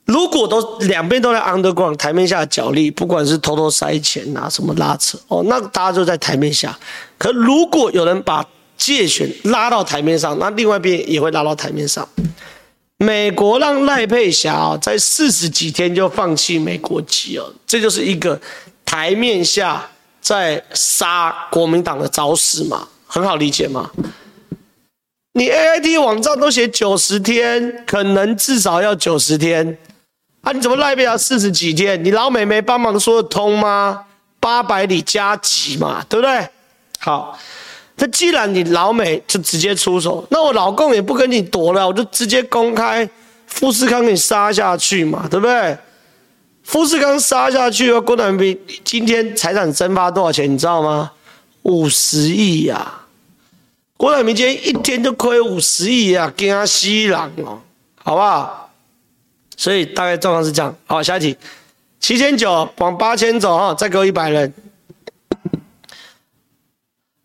[0.07, 6.77] 如果都两边都在 underground 台面下角力，不管是偷偷塞钱啊，什么拉扯哦，那大家就在台面下。
[7.19, 8.45] 可如果有人把
[8.77, 12.09] 界选拉到台面上，那另外一边也会拉到台面上。
[13.03, 18.39] 美国让赖佩霞，在四十几天就放弃美国籍哦，这就是一个
[18.85, 19.89] 台面下
[20.21, 23.91] 在杀国民党的招式嘛，很好理解吗？
[25.33, 29.79] 你 AIT 网站都写九十天，可能至少要九十天
[30.43, 30.53] 啊？
[30.53, 32.05] 你怎么赖佩霞四十几天？
[32.05, 34.05] 你老美没帮忙说得通吗？
[34.39, 36.47] 八百里加急嘛，对不对？
[36.99, 37.39] 好。
[38.03, 43.07] 那既然你老美就直接出手，那我老共也不跟你躲了，我就直接公开
[43.47, 45.77] 富士康给你杀下去嘛，对不对？
[46.63, 51.11] 富士康杀下去，郭台铭今天财产蒸发多少钱，你知道吗？
[51.63, 53.01] 五十亿呀！
[53.99, 57.61] 郭台铭今天一天就亏五十亿呀，惊他西郎哦，
[58.03, 58.71] 好不好？
[59.59, 60.75] 所以大概状况是这样。
[60.87, 61.37] 好，下一题，
[62.01, 64.51] 七千九往八千走哈，再给我一百人。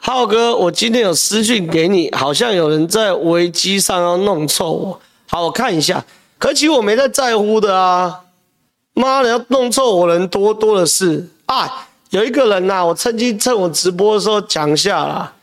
[0.07, 5.01] 浩哥，我今天有私讯给你，好像有人在危机上要弄臭我。
[5.25, 6.05] 好，我看一下。
[6.37, 8.21] 可其实我没在在乎的啊。
[8.93, 11.87] 妈的，要弄臭我人多多的是啊。
[12.11, 15.33] 有一个人呐、我趁机趁我直播的时候讲一下啦。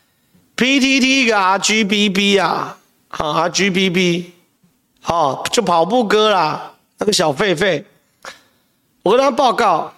[0.57, 4.27] PTT 一个 RGBB 啊，好 RGBB，
[5.01, 7.83] 好就跑步哥啦，那个小狒狒。
[9.03, 9.93] 我跟他报告，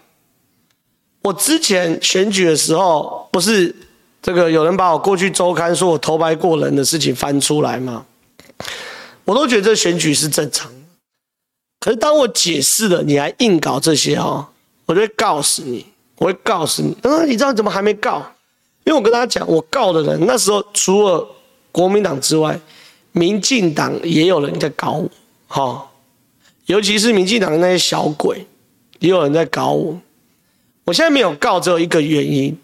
[1.20, 3.76] 我之前选举的时候不是。
[4.24, 8.06] 这个有人把我过去周刊说我偷拍过人的事情翻出来吗？
[9.26, 10.72] 我都觉得这选举是正常。
[11.78, 14.46] 可是当我解释了，你还硬搞这些哦，
[14.86, 15.84] 我就会告诉你，
[16.16, 16.96] 我会告诉你。
[17.02, 18.24] 嗯，你知道怎么还没告？
[18.84, 21.28] 因为我跟大家讲，我告的人那时候除了
[21.70, 22.58] 国民党之外，
[23.12, 25.10] 民进党也有人在搞我，
[25.48, 25.86] 哈，
[26.64, 28.46] 尤其是民进党的那些小鬼，
[29.00, 30.00] 也有人在搞我。
[30.86, 32.58] 我现在没有告，只有一个原因。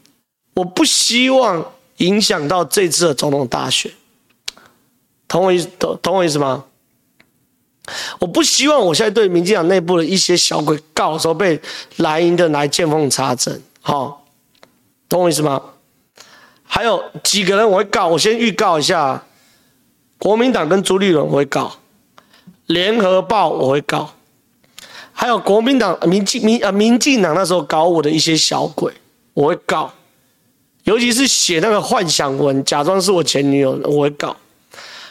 [0.55, 3.93] 我不希望影响到这次的总统大选，
[5.29, 5.69] 懂我意思？
[6.03, 6.65] 同我意思吗？
[8.21, 11.61] 我不希望我现在对民进党内部的一些小鬼告的时候被
[11.97, 14.25] 蓝营的来见缝插针，好，
[15.09, 15.61] 懂我意思吗？
[16.63, 19.25] 还有几个人我会告，我先预告一下，
[20.19, 21.73] 国民党跟朱立伦我会告，
[22.67, 24.11] 联合报我会告，
[25.13, 28.93] 还有国民党民进民啊民进党那时候搞我的一些小鬼，
[29.35, 29.93] 我会告，
[30.85, 34.37] 尤其是写那个幻想文，假装是我前女友，我会告，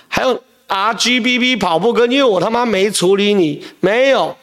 [0.08, 4.36] 还有 RGBB 跑步哥，因为我他妈没处理你，没有。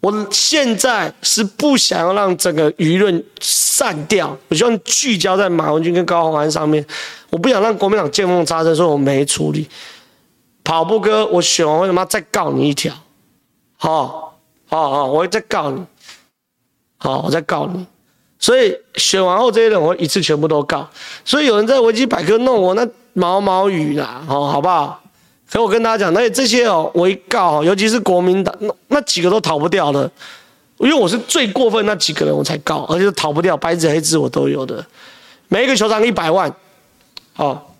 [0.00, 6.82] 我现在是不想要让整个舆论散掉，我希望聚焦在马文君跟高虹安上面。
[7.28, 9.68] 我不想让国民党见缝插针，说我没处理。
[10.64, 12.94] 跑步哥，我选完为什么再告你一条？
[13.76, 15.84] 好，好好，我会再告你。
[16.96, 17.86] 好，我再告你。
[18.40, 20.88] 所以选完后这些人，我一次全部都告。
[21.24, 25.00] 所以有人在维基百科弄我那毛毛雨啦，好，好不好？
[25.46, 30.10] 所以我跟大家讲，那这些哦，我一告，尤其是国民党那那几个都逃不掉的，
[30.78, 34.82] 因为我是最过分那几个人，我才告，而且逃不掉，白纸黑字我都有的。
[35.48, 36.54] 每一个球场一百万，
[37.34, 37.74] 好，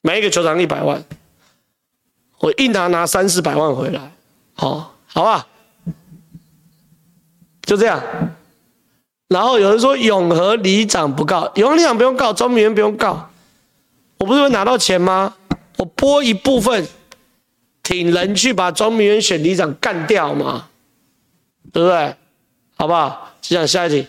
[0.00, 1.04] 每一个球场一百万，
[2.38, 4.12] 我一拿拿三四百万回来，
[4.54, 5.46] 好，好吧，
[7.62, 8.02] 就这样。
[9.28, 13.30] 然后有人说永和里长不告，永和里长不用告，庄明元不用告，
[14.16, 15.34] 我不是会拿到钱吗？
[15.76, 16.88] 我拨一部分，
[17.82, 20.68] 挺人去把庄明元选里长干掉嘛，
[21.72, 22.14] 对不对？
[22.76, 23.34] 好不好？
[23.40, 24.06] 就讲下一题。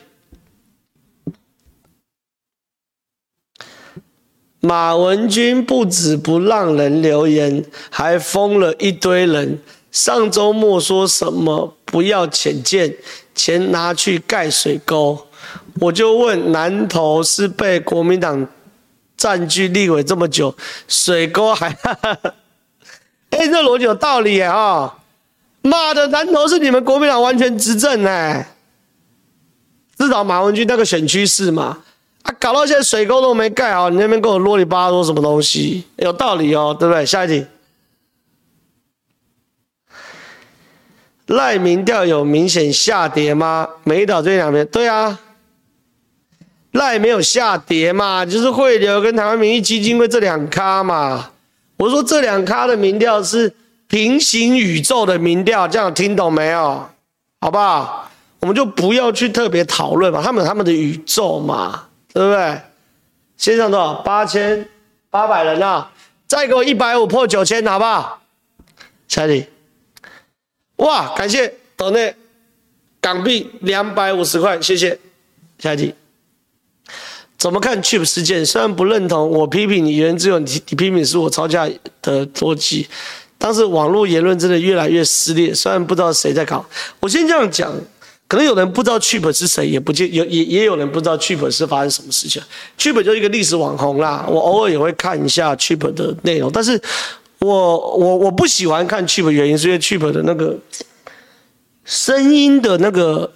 [4.62, 9.62] 马文君不止不让人留言，还封了一堆人。
[9.92, 12.96] 上周末说什么不要浅见，
[13.40, 15.28] 钱拿去盖水沟。
[15.80, 18.48] 我就问南投是被国民党。
[19.16, 20.56] 占据立委这么久，
[20.88, 21.68] 水沟还，
[23.32, 24.96] 哎，这逻辑有道理啊、
[25.62, 28.56] 妈的，南投是你们国民党完全执政哎，
[29.98, 31.80] 至少马文君那个选区是嘛？
[32.22, 35.84] 啊，搞到现在水沟都没盖好，你那边跟我啰里吧嗦什么东西？
[35.98, 37.06] 有道理哦，对不对？
[37.06, 37.46] 下一题，
[41.30, 43.68] 赖民调有明显下跌吗？
[43.84, 45.20] 美岛这两边，对啊。
[46.72, 51.30] 赖没有下跌嘛，就是汇流跟台湾民意基金会这两咖嘛。
[51.78, 53.52] 我说这两咖的民调是
[53.88, 56.88] 平行宇宙的民调，这样听懂没有？
[57.42, 58.10] 好不好？
[58.40, 62.60] 我们就不要去特别讨论嘛，他们有他们的宇宙嘛，对不对？
[63.38, 63.94] 线上多少？
[63.96, 64.68] 八千
[65.10, 65.92] 八百人啊，
[66.26, 68.22] 再给我一百五破九千，好不好？
[69.08, 69.48] 下一题。
[70.80, 72.14] 哇，感谢岛内
[73.00, 74.98] 港币两百五十块，谢谢。
[75.60, 75.94] 下一题。
[77.38, 78.46] 怎么看 Chip 事件？
[78.46, 81.70] 虽然不认同，我批评你原之有你，你批评是我抄家
[82.02, 82.88] 的逻辑。
[83.38, 86.66] 当时网络言论真的越来越撕裂，虽然不知道谁在搞。
[87.00, 87.74] 我先这样讲，
[88.28, 92.42] 可能有人不知道 Chip 是谁，也不见有也也有人不知道 Chip 是发生什么事情。
[92.78, 96.82] Chip 就是一个历史网红啦，我偶尔也会看一下 Chip 的内容，但是
[97.40, 100.58] 我我我不喜欢看 Chip 原因是因为 Chip 的那个
[101.84, 103.32] 声音的那个，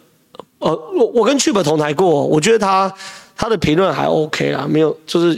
[0.60, 2.94] 呃，我我跟 Chip 同台过，我觉得他。
[3.36, 5.38] 他的评论还 OK 啦，没有，就是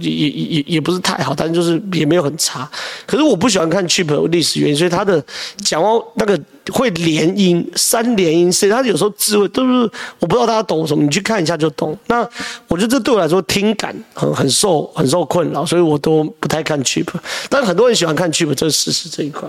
[0.00, 2.68] 也也也也不是太好，但就是也没有很差。
[3.06, 5.24] 可是我不喜欢看 Chip 历史原因，所以他的
[5.64, 6.38] 讲话那个
[6.72, 11.96] 会连音、三连音，所以他有时候字会都是我不知道大家懂什么，你去看一下就懂。
[12.08, 12.28] 那
[12.66, 17.06] 我觉得这对我来说听感很很受很受困扰，所以我都不太看 Chip。
[17.48, 19.48] 但很多人喜欢看 Chip，这是事实这一块。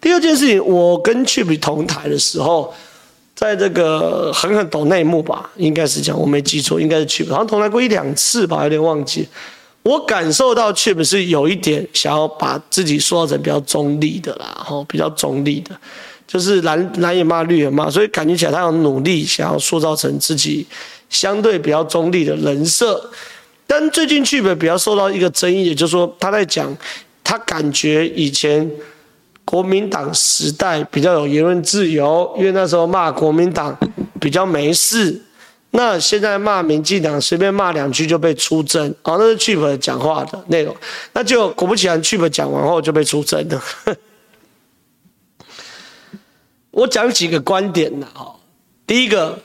[0.00, 2.72] 第二件事情，我跟 Chip 同台的时候。
[3.44, 9.28] 在这个狠狠抖内幕吧，应该是这样，我没记错，应该是 Chip，好像同来过一两次吧，有点忘记。
[9.82, 15.78] 我感受到 Chip 是有一点想要把自己塑造成比较中立的啦，吼，比较中立的，
[16.26, 20.66] 就是蓝蓝也骂，绿也骂，所以感觉起来他有努力想要塑造成自己
[21.10, 23.10] 相对比较中立的人设。
[23.66, 26.74] 但最近 Chip 比较受到一个争议，也就是说他在讲，
[27.22, 28.70] 他感觉以前。
[29.54, 33.78] 国民党时代比较有言论自由，因为那时候骂国民党
[34.20, 35.22] 比较没事。
[35.70, 38.92] 那现在骂民进党，随便骂两句就被出征。
[39.04, 40.76] 哦，那是 Chip 讲话的内容。
[41.12, 43.62] 那就果不其然，Chip 讲完后就被出征了。
[46.72, 48.08] 我讲几个观点呢？
[48.12, 48.34] 哈，
[48.84, 49.38] 第一个，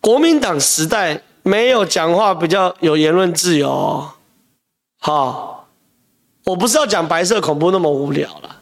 [0.00, 4.08] 国民党时代没有讲话比较有言论自由。
[5.00, 5.59] 好。
[6.44, 8.56] 我不是要讲白色恐怖那么无聊了，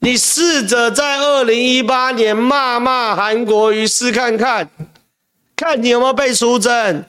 [0.00, 4.68] 你试着在二零一八年骂骂韩国瑜试看看，
[5.54, 7.04] 看你有没有被出征。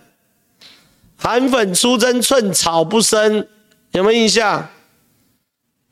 [1.20, 3.48] 韩粉出征寸草不生，
[3.92, 4.70] 有没有印象？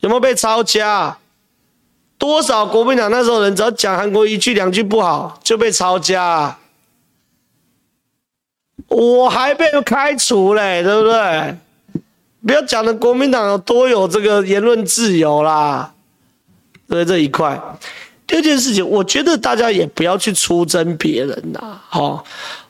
[0.00, 1.18] 有没有被抄家？
[2.18, 6.58] 多少国民党那时候人只要讲韩国一句两句不好就被抄家，
[8.88, 11.56] 我还被开除嘞，对不对？
[12.46, 15.92] 不要讲的国民党有多有这个言论自由啦，
[16.88, 17.60] 对这一块。
[18.26, 22.24] 第二件事情，我觉得大家也不要去出征别人呐，好，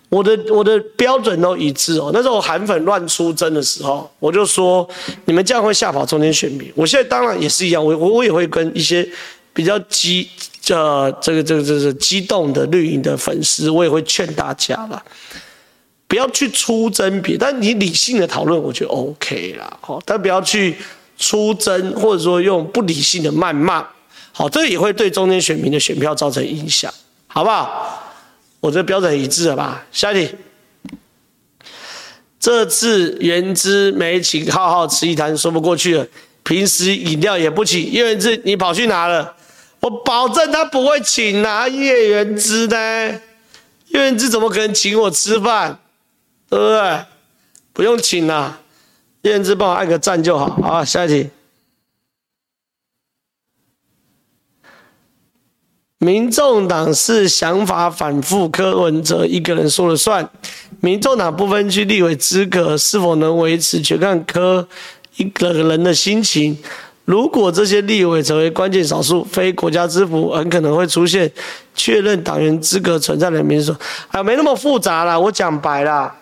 [0.08, 2.10] 我的我的标准都一致哦。
[2.12, 4.86] 那时候韩粉乱出征的时候，我就说
[5.24, 6.70] 你们这样会吓跑中间选民。
[6.74, 9.06] 我现在当然也是一样，我我我也会跟一些
[9.54, 10.28] 比较激
[10.68, 15.02] 呃这个这个这个激动的绿营的粉丝，我也会劝大家啦，
[16.08, 20.76] 不要去出征别，但你理性的讨论，我觉得 OK 啦，好，但不要去
[21.18, 23.86] 出征，或者说用不理性的谩骂。
[24.32, 26.92] 好，这也会对中间选民的选票造成影响，
[27.26, 28.02] 好不好？
[28.60, 29.84] 我这标准一致了吧？
[29.92, 30.34] 下一题，
[32.38, 36.06] 这次原之没请浩浩吃一摊，说不过去了。
[36.42, 39.34] 平时饮料也不请，叶元之你跑去哪了？
[39.80, 42.76] 我保证他不会请啊，叶元之呢？
[43.88, 45.78] 叶元之怎么可能请我吃饭？
[46.48, 47.04] 对不对？
[47.72, 48.60] 不用请了，
[49.22, 50.56] 叶元之帮我按个赞就好。
[50.62, 51.30] 好，下一题。
[55.98, 60.28] 民众党是想法反复，柯文哲一个人说了算。
[60.80, 64.68] 民众党不分区立委资格是否能维持，全看柯
[65.16, 66.56] 一个人的心情。
[67.06, 71.30] 如果这些立委成为关键少数，非国家之福，很可能会出现
[71.74, 73.74] 确认党员资格存在的民主。
[74.08, 76.14] 啊，没那么复杂啦，我讲白啦。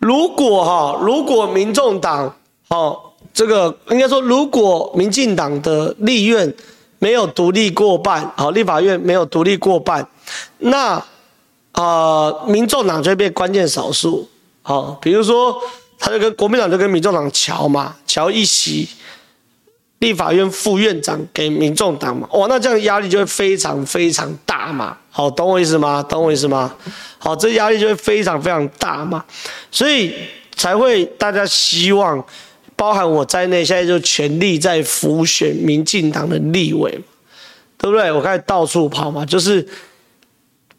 [0.00, 2.34] 如果哈，如果民众党，
[2.68, 2.98] 哦，
[3.32, 6.52] 这个应该说，如果民进党的立院。
[7.02, 10.06] 没有独立过半，好，立法院没有独立过半，
[10.58, 11.02] 那
[11.72, 14.28] 呃，民众党就会变关键少数，
[14.60, 15.56] 好，比如说
[15.98, 18.86] 他就跟国民党就跟民众党桥嘛，桥一席
[20.00, 26.02] 立法院副院长给民众党嘛，哇，那这样压力就会非常非常大嘛，好，懂我意思吗？
[26.02, 26.74] 懂我意思吗？
[27.18, 29.24] 好，这压力就会非常非常大嘛，
[29.70, 30.14] 所以
[30.56, 32.22] 才会大家希望。
[32.76, 36.90] 包含我在内，现在就全力在辅选民进党的立委，
[37.76, 38.10] 对不对？
[38.10, 39.68] 我开始到处跑嘛，就是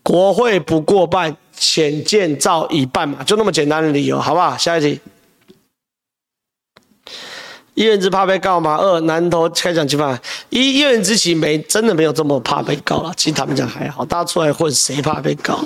[0.01, 4.57] 国会不过半，潜舰造一半嘛，就那么简单的理由，好不好？
[4.57, 4.99] 下一题。
[7.73, 8.75] 一人之怕被告吗？
[8.77, 10.19] 二南投开奖七万。
[10.49, 15.63] 一一人之其实没真的没有这么怕被告了，其实他们讲还好，大家出来混谁怕被告？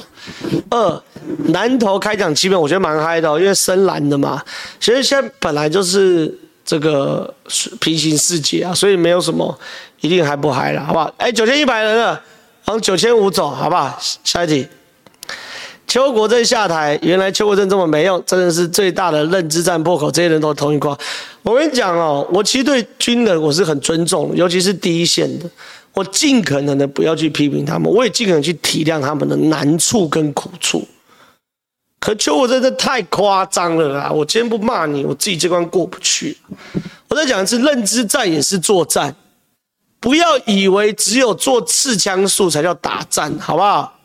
[0.69, 1.03] 二
[1.47, 4.41] 南投开奖七万，我觉得蛮嗨的，因为深蓝的嘛。
[4.79, 6.31] 其实现在本来就是
[6.63, 7.33] 这个
[7.79, 9.57] 平行世界啊，所以没有什么
[10.01, 11.11] 一定嗨不嗨了，好不好？
[11.17, 12.21] 哎，九千一百人了，
[12.65, 13.97] 往九千五走，好不好？
[14.23, 14.67] 下一题。
[15.87, 20.11] 邱国正下台，原来邱国正这么没用，真的是最大的认知战破口。
[20.11, 20.97] 这些人都同意夸。
[21.43, 25.49] 我跟你讲哦，我其实对军人我是很尊重，尤其是第一线的，
[25.93, 30.85] 我尽可能的不要去批评他们，我也尽可能去体谅他们的难处跟苦处。
[31.99, 34.11] 可邱国正真的太夸张了啦！
[34.11, 36.37] 我今天不骂你，我自己这关过不去。
[37.07, 39.15] 我在讲的是认知战也是作战，
[39.99, 43.97] 不要以为只有做刺枪术才叫打战，好不好？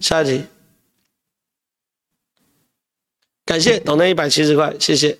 [0.00, 0.44] 下一题。
[3.46, 5.16] 感谢董内一百七十块，谢谢。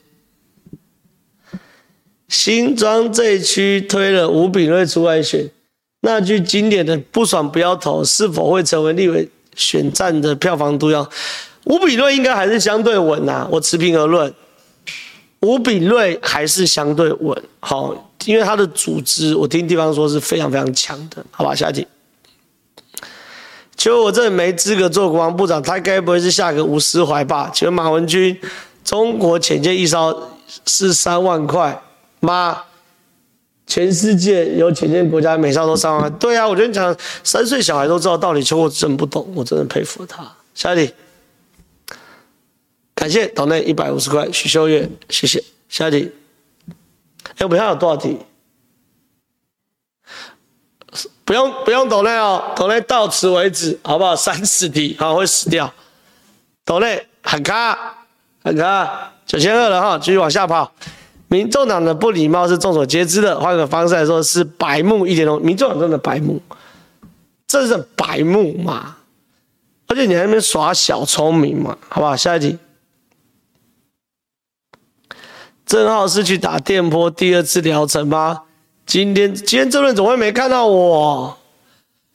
[2.28, 5.48] 新庄这一区推了吴秉叡出来选，
[6.00, 11.08] 那句经典的“不爽不要投”是否会成为立委选战的票房毒药？
[11.66, 14.34] 吴秉叡应该还是相对稳呐、啊，我持平而论，
[15.40, 17.40] 吴秉叡还是相对稳。
[17.60, 21.54] 好，因为他的组织，我听地方说是非常非常强的，好吧？
[21.54, 21.86] 下一题。
[23.76, 27.50] 就我这没资格做国防部长，他该不会是下个吴斯怀吧？
[27.52, 28.38] 请问马文君，
[28.82, 30.30] 中国潜舰一艘
[30.64, 31.82] 是三万块
[32.20, 32.62] 吗？
[33.66, 36.10] 全世界有潜舰国家每艘都三万块？
[36.10, 40.24] 对啊，我觉得你讲三岁小孩都知道道理，邱我真不懂，我真的佩服他。
[40.54, 40.94] 下一题，
[42.94, 45.42] 感谢岛内一百五十块，许秀月，谢谢。
[45.68, 46.12] 下一题，
[47.36, 48.16] 哎，我们还有多少题？
[51.26, 54.14] 不用不用抖内哦，抖内到此为止，好不好？
[54.14, 55.70] 三十题，好会死掉。
[56.64, 57.76] 抖内很卡，
[58.44, 60.72] 很卡，九千二了哈，继续往下跑。
[61.26, 65.36] 民众党的不礼貌是众所皆知的，换个方式来说是白目一点都。
[65.40, 66.40] 民众党真的白目，
[67.48, 68.96] 这是白目嘛？
[69.88, 71.76] 而且你还在耍小聪明嘛？
[71.88, 72.16] 好不好？
[72.16, 72.56] 下一题。
[75.64, 78.42] 郑浩是去打电波第二次疗程吗？
[78.86, 81.36] 今天今天这轮怎么会没看到我？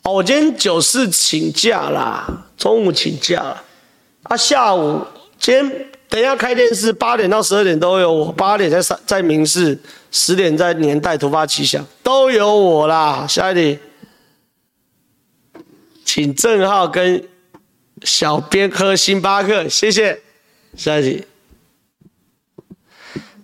[0.04, 3.56] 哦，我今天九四请假啦，中午请假。
[4.24, 5.06] 啊，下午
[5.38, 9.78] 今天等一下开电视，八点到十二点都有我，八点在三在民视，
[10.12, 13.28] 十点在年代突发奇想都有我啦。
[13.28, 13.80] 下一题，
[16.06, 17.28] 请正浩跟
[18.04, 20.22] 小编喝星巴克，谢谢。
[20.78, 21.26] 下一题。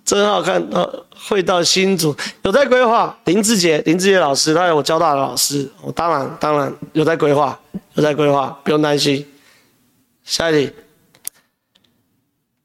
[0.07, 3.13] 真好看，呃，会到新竹，有在规划。
[3.25, 7.59] 林志杰，林志杰老师，他有我交大的老师，我当然当然有在规划，
[7.95, 9.27] 有在规划，不用担心。
[10.23, 10.73] 下一题，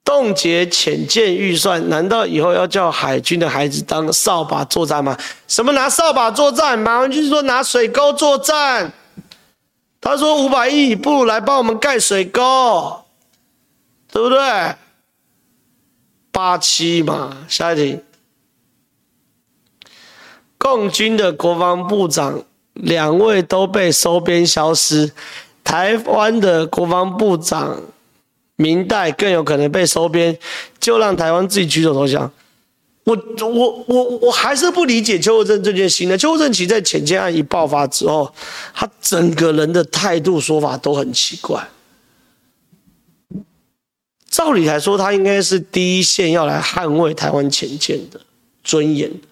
[0.05, 5.19] 冻结潜舰预算，难道以后要叫海军的孩子当扫把作战吗？
[5.49, 6.79] 什么拿扫把作战？
[6.79, 8.93] 马文君说拿水沟作战，
[10.01, 13.03] 他说五百亿，不如来帮我们盖水沟，
[14.13, 14.39] 对不对？
[16.33, 18.01] 八七嘛，下一题。
[20.59, 25.13] 共军的国防部长两位都被收编消失，
[25.63, 27.83] 台湾的国防部长
[28.57, 30.39] 明代更有可能被收编，
[30.81, 32.33] 就让台湾自己举手投降。
[33.05, 36.17] 我我我我还是不理解邱国正这件事呢。
[36.17, 38.33] 邱国正其在潜舰案一爆发之后，
[38.73, 41.61] 他整个人的态度说法都很奇怪。
[44.33, 48.19] 照理来说，他应该是第一线要来捍卫台湾前舰的
[48.65, 49.29] 尊严的，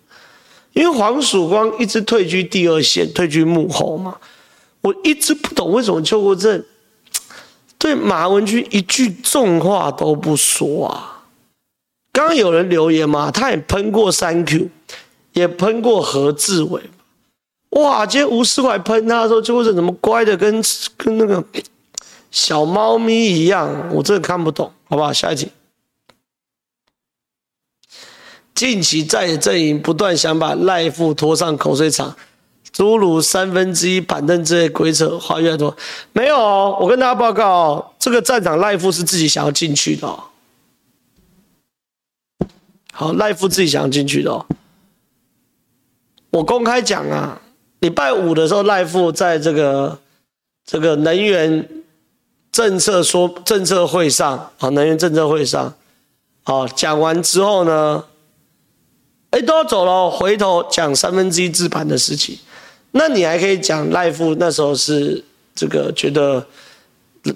[0.74, 4.18] 因为黄曙光一直退居第二线，退居幕后嘛。
[4.82, 6.62] 我一直不懂为什么邱国正
[7.78, 11.24] 对马文君一句重话都不说啊。
[12.12, 14.68] 刚刚有人留言嘛，他也喷过三 Q，
[15.32, 16.82] 也喷过何志伟。
[17.70, 20.62] 哇，今天吴思怀喷他说邱国正怎么乖的跟
[20.98, 21.42] 跟那个。
[22.30, 25.12] 小猫咪一样，我真的看不懂，好不好？
[25.12, 25.48] 下一题。
[28.54, 32.14] 近期在野阵营不断想把赖富拖上口水场，
[32.70, 35.74] 诸如三分之一板凳这些鬼扯话越多。
[36.12, 36.38] 没有，
[36.78, 40.24] 我跟大家报告哦，这个战场赖富是自己想要进去的哦。
[42.92, 44.46] 好，赖富自己想要进去的哦。
[46.30, 47.40] 我公开讲啊，
[47.80, 49.98] 礼拜五的时候，赖富在这个
[50.64, 51.68] 这个能源。
[52.52, 55.72] 政策说政策会上啊，能源政策会上，
[56.42, 58.04] 啊讲完之后呢，
[59.30, 62.36] 哎都要走了，回头讲三分之一置板的事情，
[62.90, 65.24] 那你还可以讲赖副那时候是
[65.54, 66.44] 这个觉得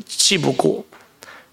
[0.09, 0.85] 气不过，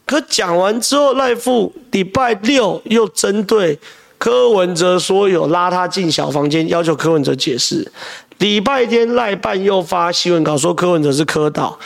[0.07, 3.77] 可讲完之后赖副礼拜六又针对
[4.17, 7.91] 柯文哲说有拉他进小房间，要求柯文哲解释，
[8.39, 11.77] 礼拜天赖办又发新闻稿说柯文哲是柯导。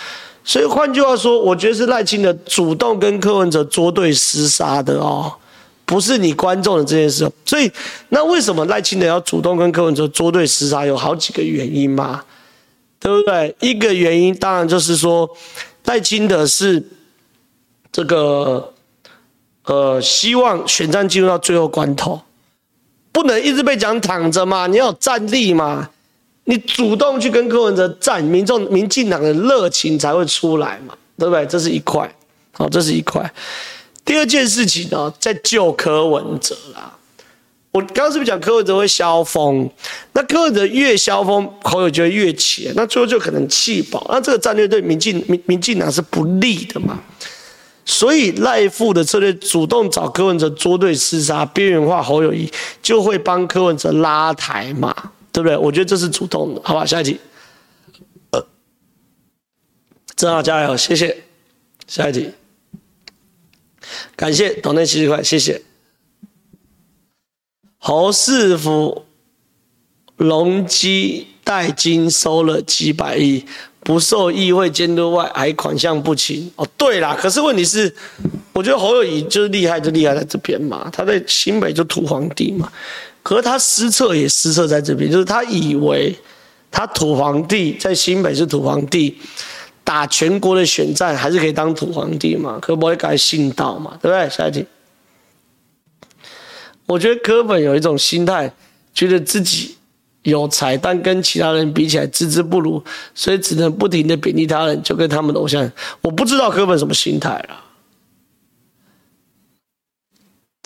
[0.48, 5.34] 所以换句话说，我觉得是赖清德主动跟柯文哲作对厮杀的哦，
[5.86, 7.28] 不是你观众的这件事。
[7.44, 7.70] 所以
[8.10, 10.86] 那为什么赖清德要主动跟柯文哲作对厮杀？
[10.86, 12.24] 有好几个原因嘛，
[13.00, 13.56] 对不对？
[13.60, 15.28] 一个原因当然就是说，
[15.86, 16.88] 赖清德是
[17.92, 18.72] 这个
[19.66, 22.22] 呃，希望选战进入到最后关头，
[23.12, 25.90] 不能一直被讲躺着嘛，你要有战力嘛。
[26.46, 31.46] 你主动去跟柯文哲战，民众、民进党的热情才会出来嘛，对不对？
[31.46, 32.10] 这是一块，
[32.54, 33.32] 好，这是一块。
[34.04, 36.94] 第二件事情呢，在救柯文哲啦。
[37.72, 39.70] 我刚刚是不是讲柯文哲会消风？
[40.14, 44.06] 那柯文哲越消风，侯友就会越起，那最后就可能气爆。
[44.10, 46.98] 那这个战略对民进、民民进党是不利的嘛？
[47.84, 52.50] 所以赖富的策略，主动找柯文哲作对厮杀，边缘化侯友谊，
[52.82, 54.96] 就会帮柯文哲拉台嘛。
[55.36, 55.58] 对不对？
[55.58, 56.86] 我觉得这是主动的，好吧？
[56.86, 57.20] 下一题，
[58.32, 58.48] 呃，
[60.16, 61.24] 正好加油，谢谢。
[61.86, 62.32] 下一题，
[64.16, 65.62] 感谢董内七十块，谢谢。
[67.78, 69.06] 侯师傅
[70.16, 73.46] 隆基代金收了几百亿，
[73.82, 76.50] 不受议会监督外，还款项不清。
[76.56, 77.94] 哦，对啦，可是问题是，
[78.54, 82.72] 我觉得侯友谊就是厉害，就厉害在这边嘛，他在新北就土皇帝嘛。
[83.26, 86.16] 可是他失策也失策在这边，就是他以为
[86.70, 89.18] 他土皇帝在新北是土皇帝，
[89.84, 92.60] 打全国的选战还是可以当土皇帝嘛？
[92.62, 93.98] 可不可以改信道嘛？
[94.00, 94.30] 对不对？
[94.30, 94.64] 下一题，
[96.86, 98.54] 我觉得柯粉有一种心态，
[98.94, 99.76] 觉得自己
[100.22, 102.84] 有才，但跟其他人比起来资质不如，
[103.16, 105.72] 所以只能不停的贬低他人，就跟他们的偶像。
[106.02, 107.65] 我不知道柯粉什么心态了。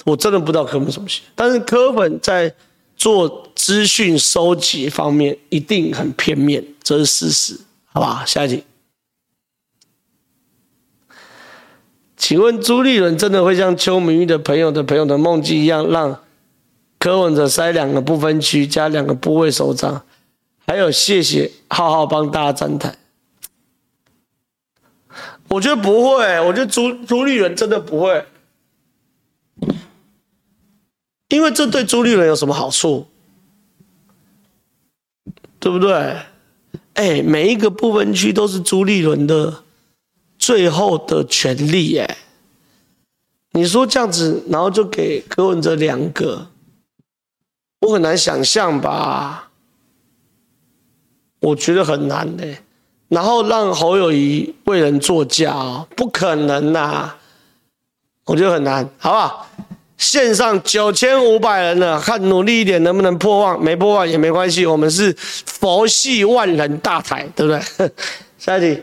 [0.05, 2.53] 我真的不知道柯粉什么心，但是柯粉在
[2.95, 7.59] 做资讯收集方面一定很片面，这是事实，
[7.91, 8.23] 好吧？
[8.25, 8.63] 下一题，
[12.17, 16.21] 请问朱立伦真的会像邱明玉的朋友的朋友的梦境一样，让
[16.97, 20.03] 柯文哲塞两个不分区加两个部位首长，
[20.65, 22.95] 还有谢谢浩浩帮大家站台？
[25.47, 28.25] 我觉得不会，我觉得朱朱立伦真的不会。
[31.29, 33.07] 因为这对朱立伦有什么好处？
[35.59, 36.17] 对不对？
[36.93, 39.63] 哎，每一个不分区都是朱立伦的
[40.37, 41.97] 最后的权利。
[41.97, 42.17] 哎，
[43.51, 46.47] 你说这样子，然后就给柯文哲两个，
[47.81, 49.49] 我很难想象吧？
[51.41, 52.43] 我觉得很难呢。
[53.07, 57.15] 然后让侯友宜为人作嫁，不可能呐！
[58.25, 59.48] 我觉得很难，好不好？
[59.99, 67.91] 线上九千五百人了，看努力一点能不能破万，没破万也没关系，我们是佛系万人大台，对不对？
[68.39, 68.81] 下一题，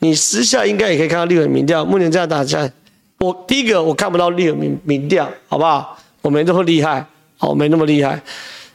[0.00, 2.70] 你私下应该也可以看到立委民调，目前这样打下来，
[3.18, 5.98] 我第一个我看不到立委民民调，好不好？
[6.20, 7.04] 我没那么厉害，
[7.38, 8.20] 好，没那么厉害，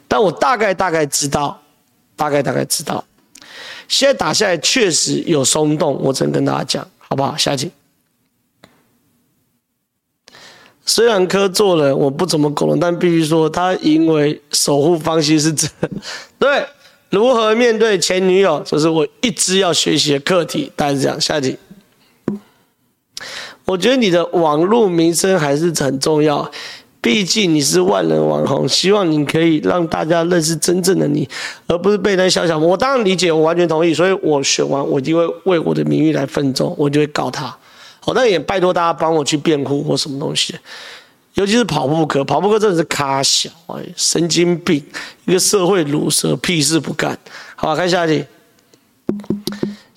[0.08, 1.62] 但我大概大概知道，
[2.16, 3.06] 大概大概知道，
[3.88, 7.38] 现在打下来确实有松动，我只能跟大家讲，好不好？
[7.38, 7.72] 下一题。
[10.90, 15.70] 虽然柯做了我不怎么苟同，但必须说他因为守护方式是真。
[16.40, 16.66] 对，
[17.12, 20.72] 如何面对前女友，这是我一直要学习的课题。
[20.76, 21.56] 大概是这样，下一题。
[23.66, 26.50] 我觉得你的网络名声还是很重要，
[27.00, 31.30] 毕竟你是万人网红，希望你可以让大家认识真正的你，
[31.68, 32.58] 而不是被人小小。
[32.58, 37.56] 我当然理解，我完全同意，所以我选完我就会为我的名誉来奋斗，我就会告他。
[38.00, 40.56] 好，那也拜托大家帮我去辩护或什么东西，
[41.34, 44.84] 尤其是跑步哥，跑步哥真的是咖小，哎，神经病，
[45.26, 47.18] 一个社会鲁蛇，屁事不干。
[47.56, 48.26] 好吧，看下一题。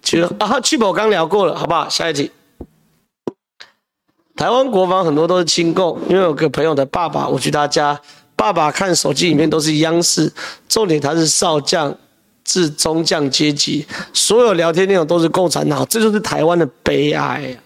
[0.03, 1.89] 觉得啊，去保刚聊过了，好不好？
[1.89, 2.31] 下一题。
[4.35, 8.01] 台湾国防很多都是亲共，因为有个朋友的爸爸，我去他家，
[8.35, 10.33] 爸爸看手机里面都是央视，
[10.69, 11.95] 重点他是少将
[12.43, 17.62] 至中将阶级，所有聊天内容都是共产党，这就是台湾的悲哀啊。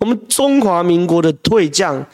[0.00, 2.04] 我们中华民国的退将，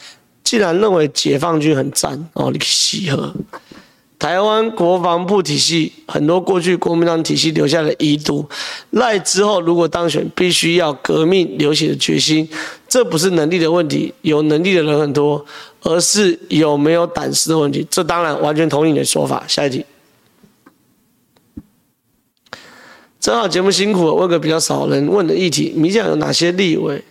[0.43, 2.51] 竟然认为解放军很赞哦！
[2.51, 3.33] 你喜贺
[4.19, 8.45] 台湾国防部体系，很多过去国民党体系留下的遗毒。
[8.89, 12.47] 赖之后如果当选，必须要革命流血的决心。
[12.89, 15.45] 这不是能力的问题，有能力的人很多，
[15.83, 17.87] 而是有没有胆识的问题。
[17.89, 19.45] 这当然完全同意你的说法。
[19.47, 19.85] 下一题，
[23.21, 27.01] 正好节目辛苦了，问个比较少人问的议题：民进党有哪些立委？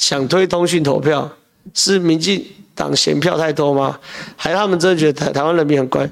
[0.00, 1.30] 想推通讯投票，
[1.74, 2.42] 是民进
[2.74, 3.98] 党嫌票太多吗？
[4.34, 6.08] 还是他们真的觉得台台湾人民很乖？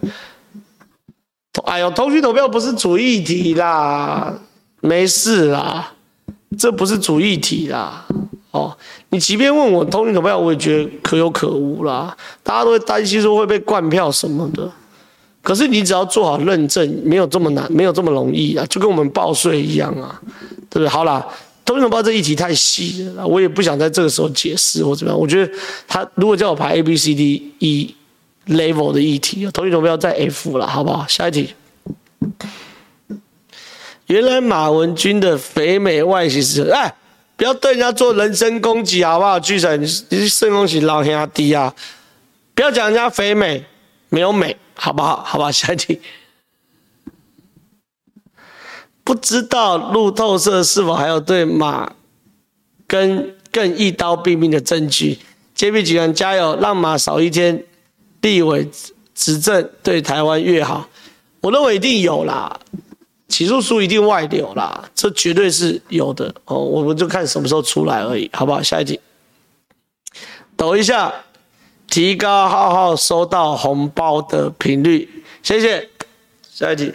[1.64, 4.32] 哎呦，通讯投票不是主议题啦，
[4.82, 5.90] 没事啦，
[6.58, 8.04] 这不是主议题啦。
[8.50, 8.76] 哦，
[9.08, 12.14] 你即便问我通讯投票，我也觉得可有可无啦。
[12.42, 14.70] 大家都会担心说会被灌票什么的，
[15.42, 20.20] 可是你只要做好认证，没有这么难，没有这么容易啊，就跟我们报税一样啊，
[20.68, 20.88] 对不对？
[20.88, 21.26] 好啦。
[21.68, 25.20] 通讯投票这议题太细了，我也不想在这个时候解释或怎么样。
[25.20, 25.52] 我觉得
[25.86, 27.94] 他如果叫我排 A、B、C、D、E
[28.46, 31.06] level 的议题，通讯投票在 F 了，好不好？
[31.06, 31.52] 下一题。
[34.06, 36.70] 原来马文君的肥美外形是……
[36.70, 36.94] 哎，
[37.36, 39.38] 不要对人家做人身攻击，好不好？
[39.38, 41.74] 巨神，你是圣公喜老兄弟啊！
[42.54, 43.62] 不要讲人家肥美，
[44.08, 45.22] 没有美，好不好？
[45.22, 45.52] 好不好？
[45.52, 46.00] 下一题。
[49.08, 51.90] 不知道路透社是否还有对马
[52.86, 55.18] 跟更一刀毙命的证据
[55.56, 57.64] ？JB 集团加油，让马少一天
[58.20, 58.68] 立委
[59.14, 60.86] 执政，对台湾越好。
[61.40, 62.60] 我认为一定有啦，
[63.28, 66.58] 起诉书一定外流啦，这绝对是有的哦。
[66.58, 68.62] 我们就看什么时候出来而已，好不好？
[68.62, 69.00] 下一题，
[70.54, 71.10] 抖一下，
[71.88, 75.08] 提高浩浩收到红包的频率，
[75.42, 75.88] 谢谢。
[76.52, 76.92] 下一题。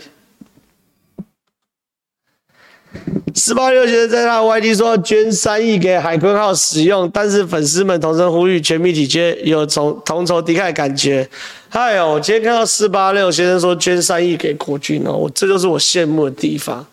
[3.35, 11.27] 四八六先生在他的 YT 说捐三亿给海坤号使用，但是粉丝们同声呼吁全民体捐，有从同仇敌忾感觉。
[11.69, 16.85] 嗨哦，我今天看到四八六先生说捐三亿给国军哦，我这就是我羡慕的地方。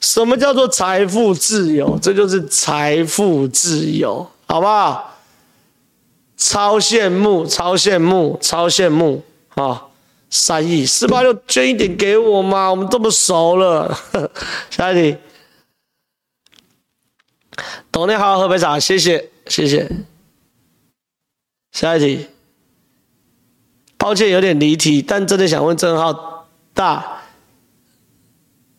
[0.00, 1.98] 什么叫做财富自由？
[2.00, 5.18] 这就是财富自由，好不好？
[6.36, 9.22] 超羡慕，超羡慕，超羡慕
[9.54, 9.82] 啊！
[10.30, 13.96] 三亿，四八六捐一点给我嘛，我们这么熟了。
[14.70, 15.16] 下一题。
[17.90, 19.90] 董内好好喝杯茶，谢谢谢谢。
[21.72, 22.26] 下一题，
[23.96, 27.22] 抱歉有点离题，但真的想问郑浩大，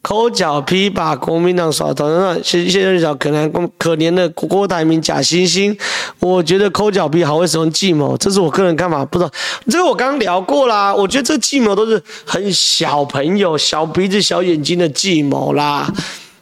[0.04, 5.80] 抠脚皮把国民党耍头，那谢谢谢可怜可怜的郭台铭假惺惺，
[6.20, 9.32] 我觉得抠脚皮好会使用计谋，这是我个人看法，不知道
[9.68, 15.92] 这个我刚聊过啦，我觉得这计谋都是很小朋友小鼻子小眼睛的计谋啦。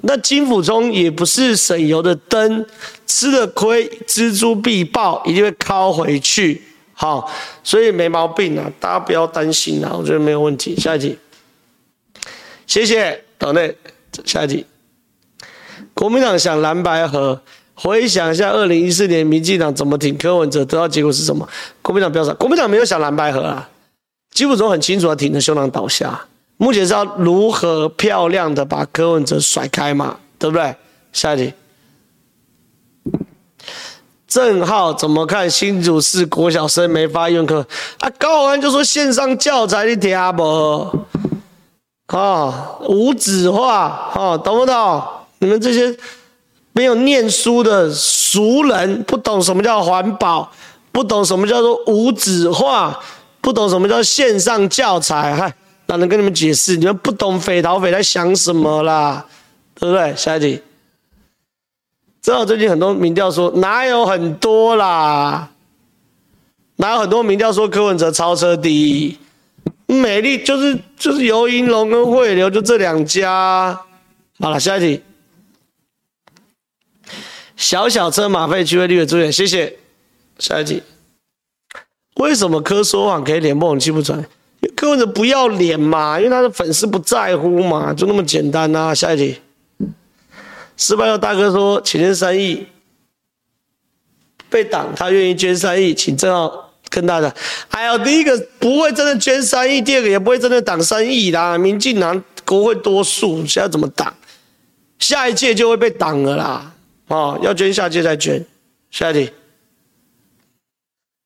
[0.02, 2.66] 那金溥聪也不是省油的灯，
[3.06, 6.62] 吃了亏，錙铢必报，一定会拷回去。
[6.93, 7.32] 好，
[7.64, 10.76] 所以没毛病啊，大家不要担心啊，我觉得没有问题。
[10.76, 11.18] 下一题，
[12.68, 13.76] 谢谢岛内。
[14.26, 14.66] 下一题，
[15.93, 17.41] 国民党想蓝白合，
[17.74, 21.47] 回想一下，二零一四年民进党怎么挺柯文哲，得到结果是什么？
[21.82, 23.70] 国民党标准，国民党没有想蓝白合啊，
[24.34, 26.26] 基本上很清楚的挺着胸膛倒下。
[26.62, 30.76] 目前是要如何漂亮的把柯文哲甩开嘛，对不对？
[31.12, 31.53] 下一题，
[34.28, 37.66] 郑浩怎么看新竹市国小生没发用课
[37.99, 38.07] 啊？
[38.20, 42.16] 高虹安就说线上教材你听不？
[42.16, 45.03] 啊，无纸化啊，懂不懂？
[45.39, 45.97] 你们这些。
[46.74, 50.49] 没有念书的俗人，不懂什么叫环保，
[50.93, 52.97] 不懂什么叫做无纸化，
[53.41, 55.53] 不懂什么叫线上教材，嗨，
[55.92, 56.78] 哪能跟你们解释？
[56.78, 59.26] 你们不懂匪逃匪在想什么啦，
[59.76, 60.16] 对不对？
[60.16, 60.62] 下一题，
[62.22, 65.52] 知道最近很多民调说哪有很多啦，
[66.78, 69.18] 哪有很多民调说柯文哲超车第一，
[69.88, 73.78] 美丽就是就是游盈隆跟汇流就这两家，
[74.39, 75.04] 好了，下一题。
[77.58, 79.78] 小小车马费区位立委助选，谢谢。
[80.39, 80.82] 下一题，
[82.16, 84.26] 为什么柯说谎可以脸不红气不喘？
[84.82, 88.95] 柯文哲不要脸嘛，因为他的粉丝不在乎嘛，就那么简单呐、啊。
[88.95, 89.39] 下一题，
[90.75, 92.65] 失败后大哥说请捐三亿，
[94.49, 97.32] 被挡，他愿意捐三亿，请正浩跟大家。
[97.67, 101.55] 还有第一个不会真的捐三亿，第二个也不会真的挡三亿啦。
[101.59, 104.11] 民进党国会多数，现在怎么挡？
[104.97, 106.73] 下一届就会被挡了啦。
[107.09, 108.43] 哦，要捐下届再捐。
[108.89, 109.32] 下一题，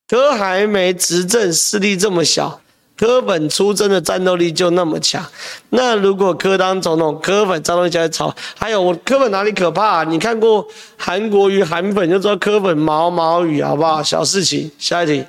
[0.09, 2.59] 柯还没执政，势力这么小，
[2.97, 5.25] 柯粉出征的战斗力就那么强。
[5.69, 8.33] 那如果柯当总统，柯粉战斗力就在吵。
[8.57, 10.03] 还有我柯粉哪里可怕？
[10.05, 10.65] 你看过
[10.97, 14.01] 韩国瑜韩粉就知道柯粉毛毛雨，好不好？
[14.01, 14.71] 小事情。
[14.79, 15.25] 下一题，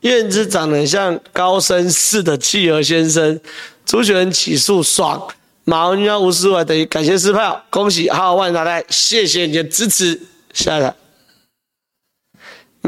[0.00, 3.40] 院子长得像高升市的企鹅先生，
[3.84, 5.28] 朱学恒起诉爽。
[5.64, 10.18] 马文君要无私外等于感谢撕票，恭喜浩万大来，谢谢你的支持。
[10.54, 10.96] 下一个，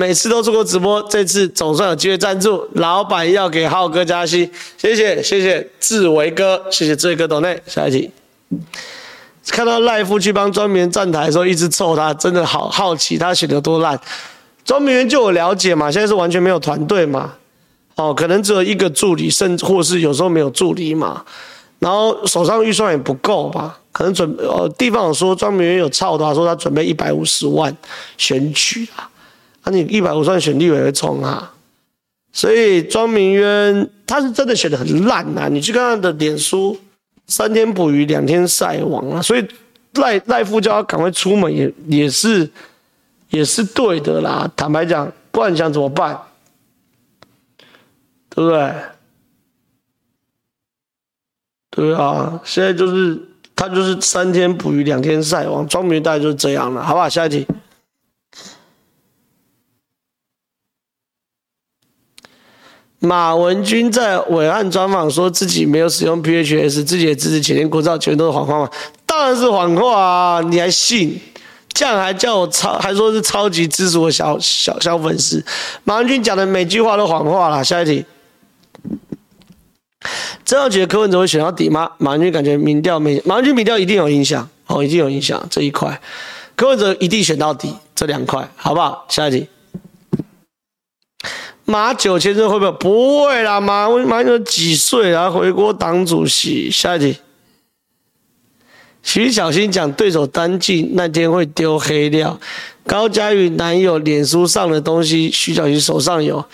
[0.00, 7.62] 每次都做过直播，这次总算有机会赞助，老板要给浩哥加薪，谢谢谢谢志伟哥，谢谢志伟哥懂内。
[7.66, 8.10] 下一题，
[9.48, 14.00] 看到赖夫去帮庄明站台的时候，一直臭他，真的好好奇他选的多烂。
[14.64, 17.34] 庄明元就我了解嘛，现在是完全没有团队嘛，
[17.96, 21.22] 哦，可能只有一个助理，甚至或是有时候没有助理嘛。
[21.78, 23.78] 然后手上预算也不够吧？
[23.92, 27.76] 可能准呃地方有说庄明元有操的话，说他准备一百五十万
[28.16, 29.09] 选举啊，
[29.70, 31.54] 你一百五十万选立委会冲啊？
[32.32, 35.48] 所以庄明渊他是真的选的很烂呐、啊！
[35.48, 36.78] 你去看他的脸书，
[37.26, 39.20] 三天捕鱼两天晒网啊！
[39.20, 39.44] 所以
[39.94, 42.48] 赖赖副叫他赶快出门也也是
[43.30, 44.48] 也是对的啦。
[44.54, 46.16] 坦白讲，不然你想怎么办？
[48.28, 48.74] 对不对？
[51.70, 53.20] 对啊，现在就是
[53.56, 57.08] 他就是三天捕鱼两天晒网，庄明大概就是这样了，好不好？
[57.08, 57.44] 下一题。
[63.00, 68.70] 马文君在伟岸专访说自己没有使用 PHS，自己的支持潜舰国造，全都是谎话吗？
[69.06, 70.40] 当然是谎话啊！
[70.42, 71.18] 你还信？
[71.72, 75.42] 这样还叫我超，还说是超级支持我小小小粉丝。
[75.84, 77.64] 马文君讲的每句话都谎话了。
[77.64, 78.04] 下一题。
[80.44, 81.90] 真要觉得柯文哲会选到底吗？
[81.98, 85.98] 马文君感觉民调没，马文君民调一定有影响哦，一定有影响这一块。
[86.54, 89.06] 柯文哲一定选到底这两块，好不好？
[89.08, 89.48] 下一题，
[91.70, 92.72] 马九千岁会不会？
[92.72, 95.30] 不会啦，马马九几岁啊？
[95.30, 96.68] 回国党主席。
[96.70, 97.18] 下一题，
[99.02, 102.38] 徐小新讲对手单进那天会丢黑料，
[102.84, 106.44] 高嘉瑜男友脸书上的东西，徐小新手上有。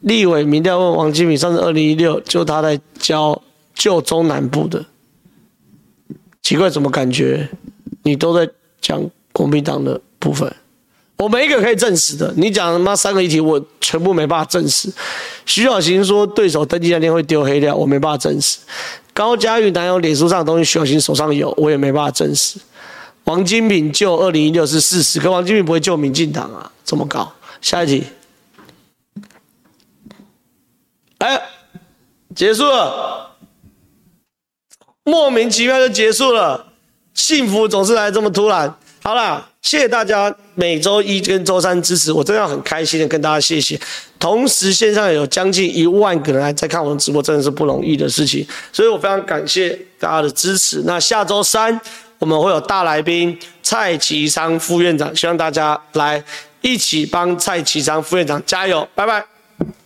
[0.00, 3.42] 立委民调问王金敏，上次二零一六就他在教
[3.74, 4.84] 旧中南部的，
[6.42, 7.48] 奇怪，怎么感觉
[8.04, 8.48] 你都在
[8.80, 9.02] 讲
[9.32, 10.54] 国民党的部分？
[11.16, 14.92] 我没一个可以证实的，你讲他妈三个议题，我全部没办法证实。
[15.46, 18.58] 徐小琴说对手登记那天会丢黑料，我没办法证实。
[19.14, 22.58] 高嘉瑜男友脸书上的东西，徐小琴手上有，我也没办法证实。
[23.24, 27.32] 王金平救二零一六是事实，可王金平不会救民进党啊，怎么搞？
[27.62, 28.04] 下一题。
[31.18, 31.40] 哎，
[32.34, 33.30] 结束了，
[35.02, 36.66] 莫名其妙就结束了。
[37.14, 38.72] 幸福总是来这么突然。
[39.02, 43.78] 好啦，谢谢大家每周一跟周三支持，我真的很开心的跟大家谢谢。
[44.18, 50.82] 同时线上有将近一万个人还在看我们直播，真的是不容易的事情，所以我非常感谢大家的支持。
[50.86, 51.78] 那下周三
[52.18, 56.24] 我们会有大来宾蔡其昌副院长，希望大家来
[56.62, 59.24] 一起帮蔡其昌副院长加油，拜拜。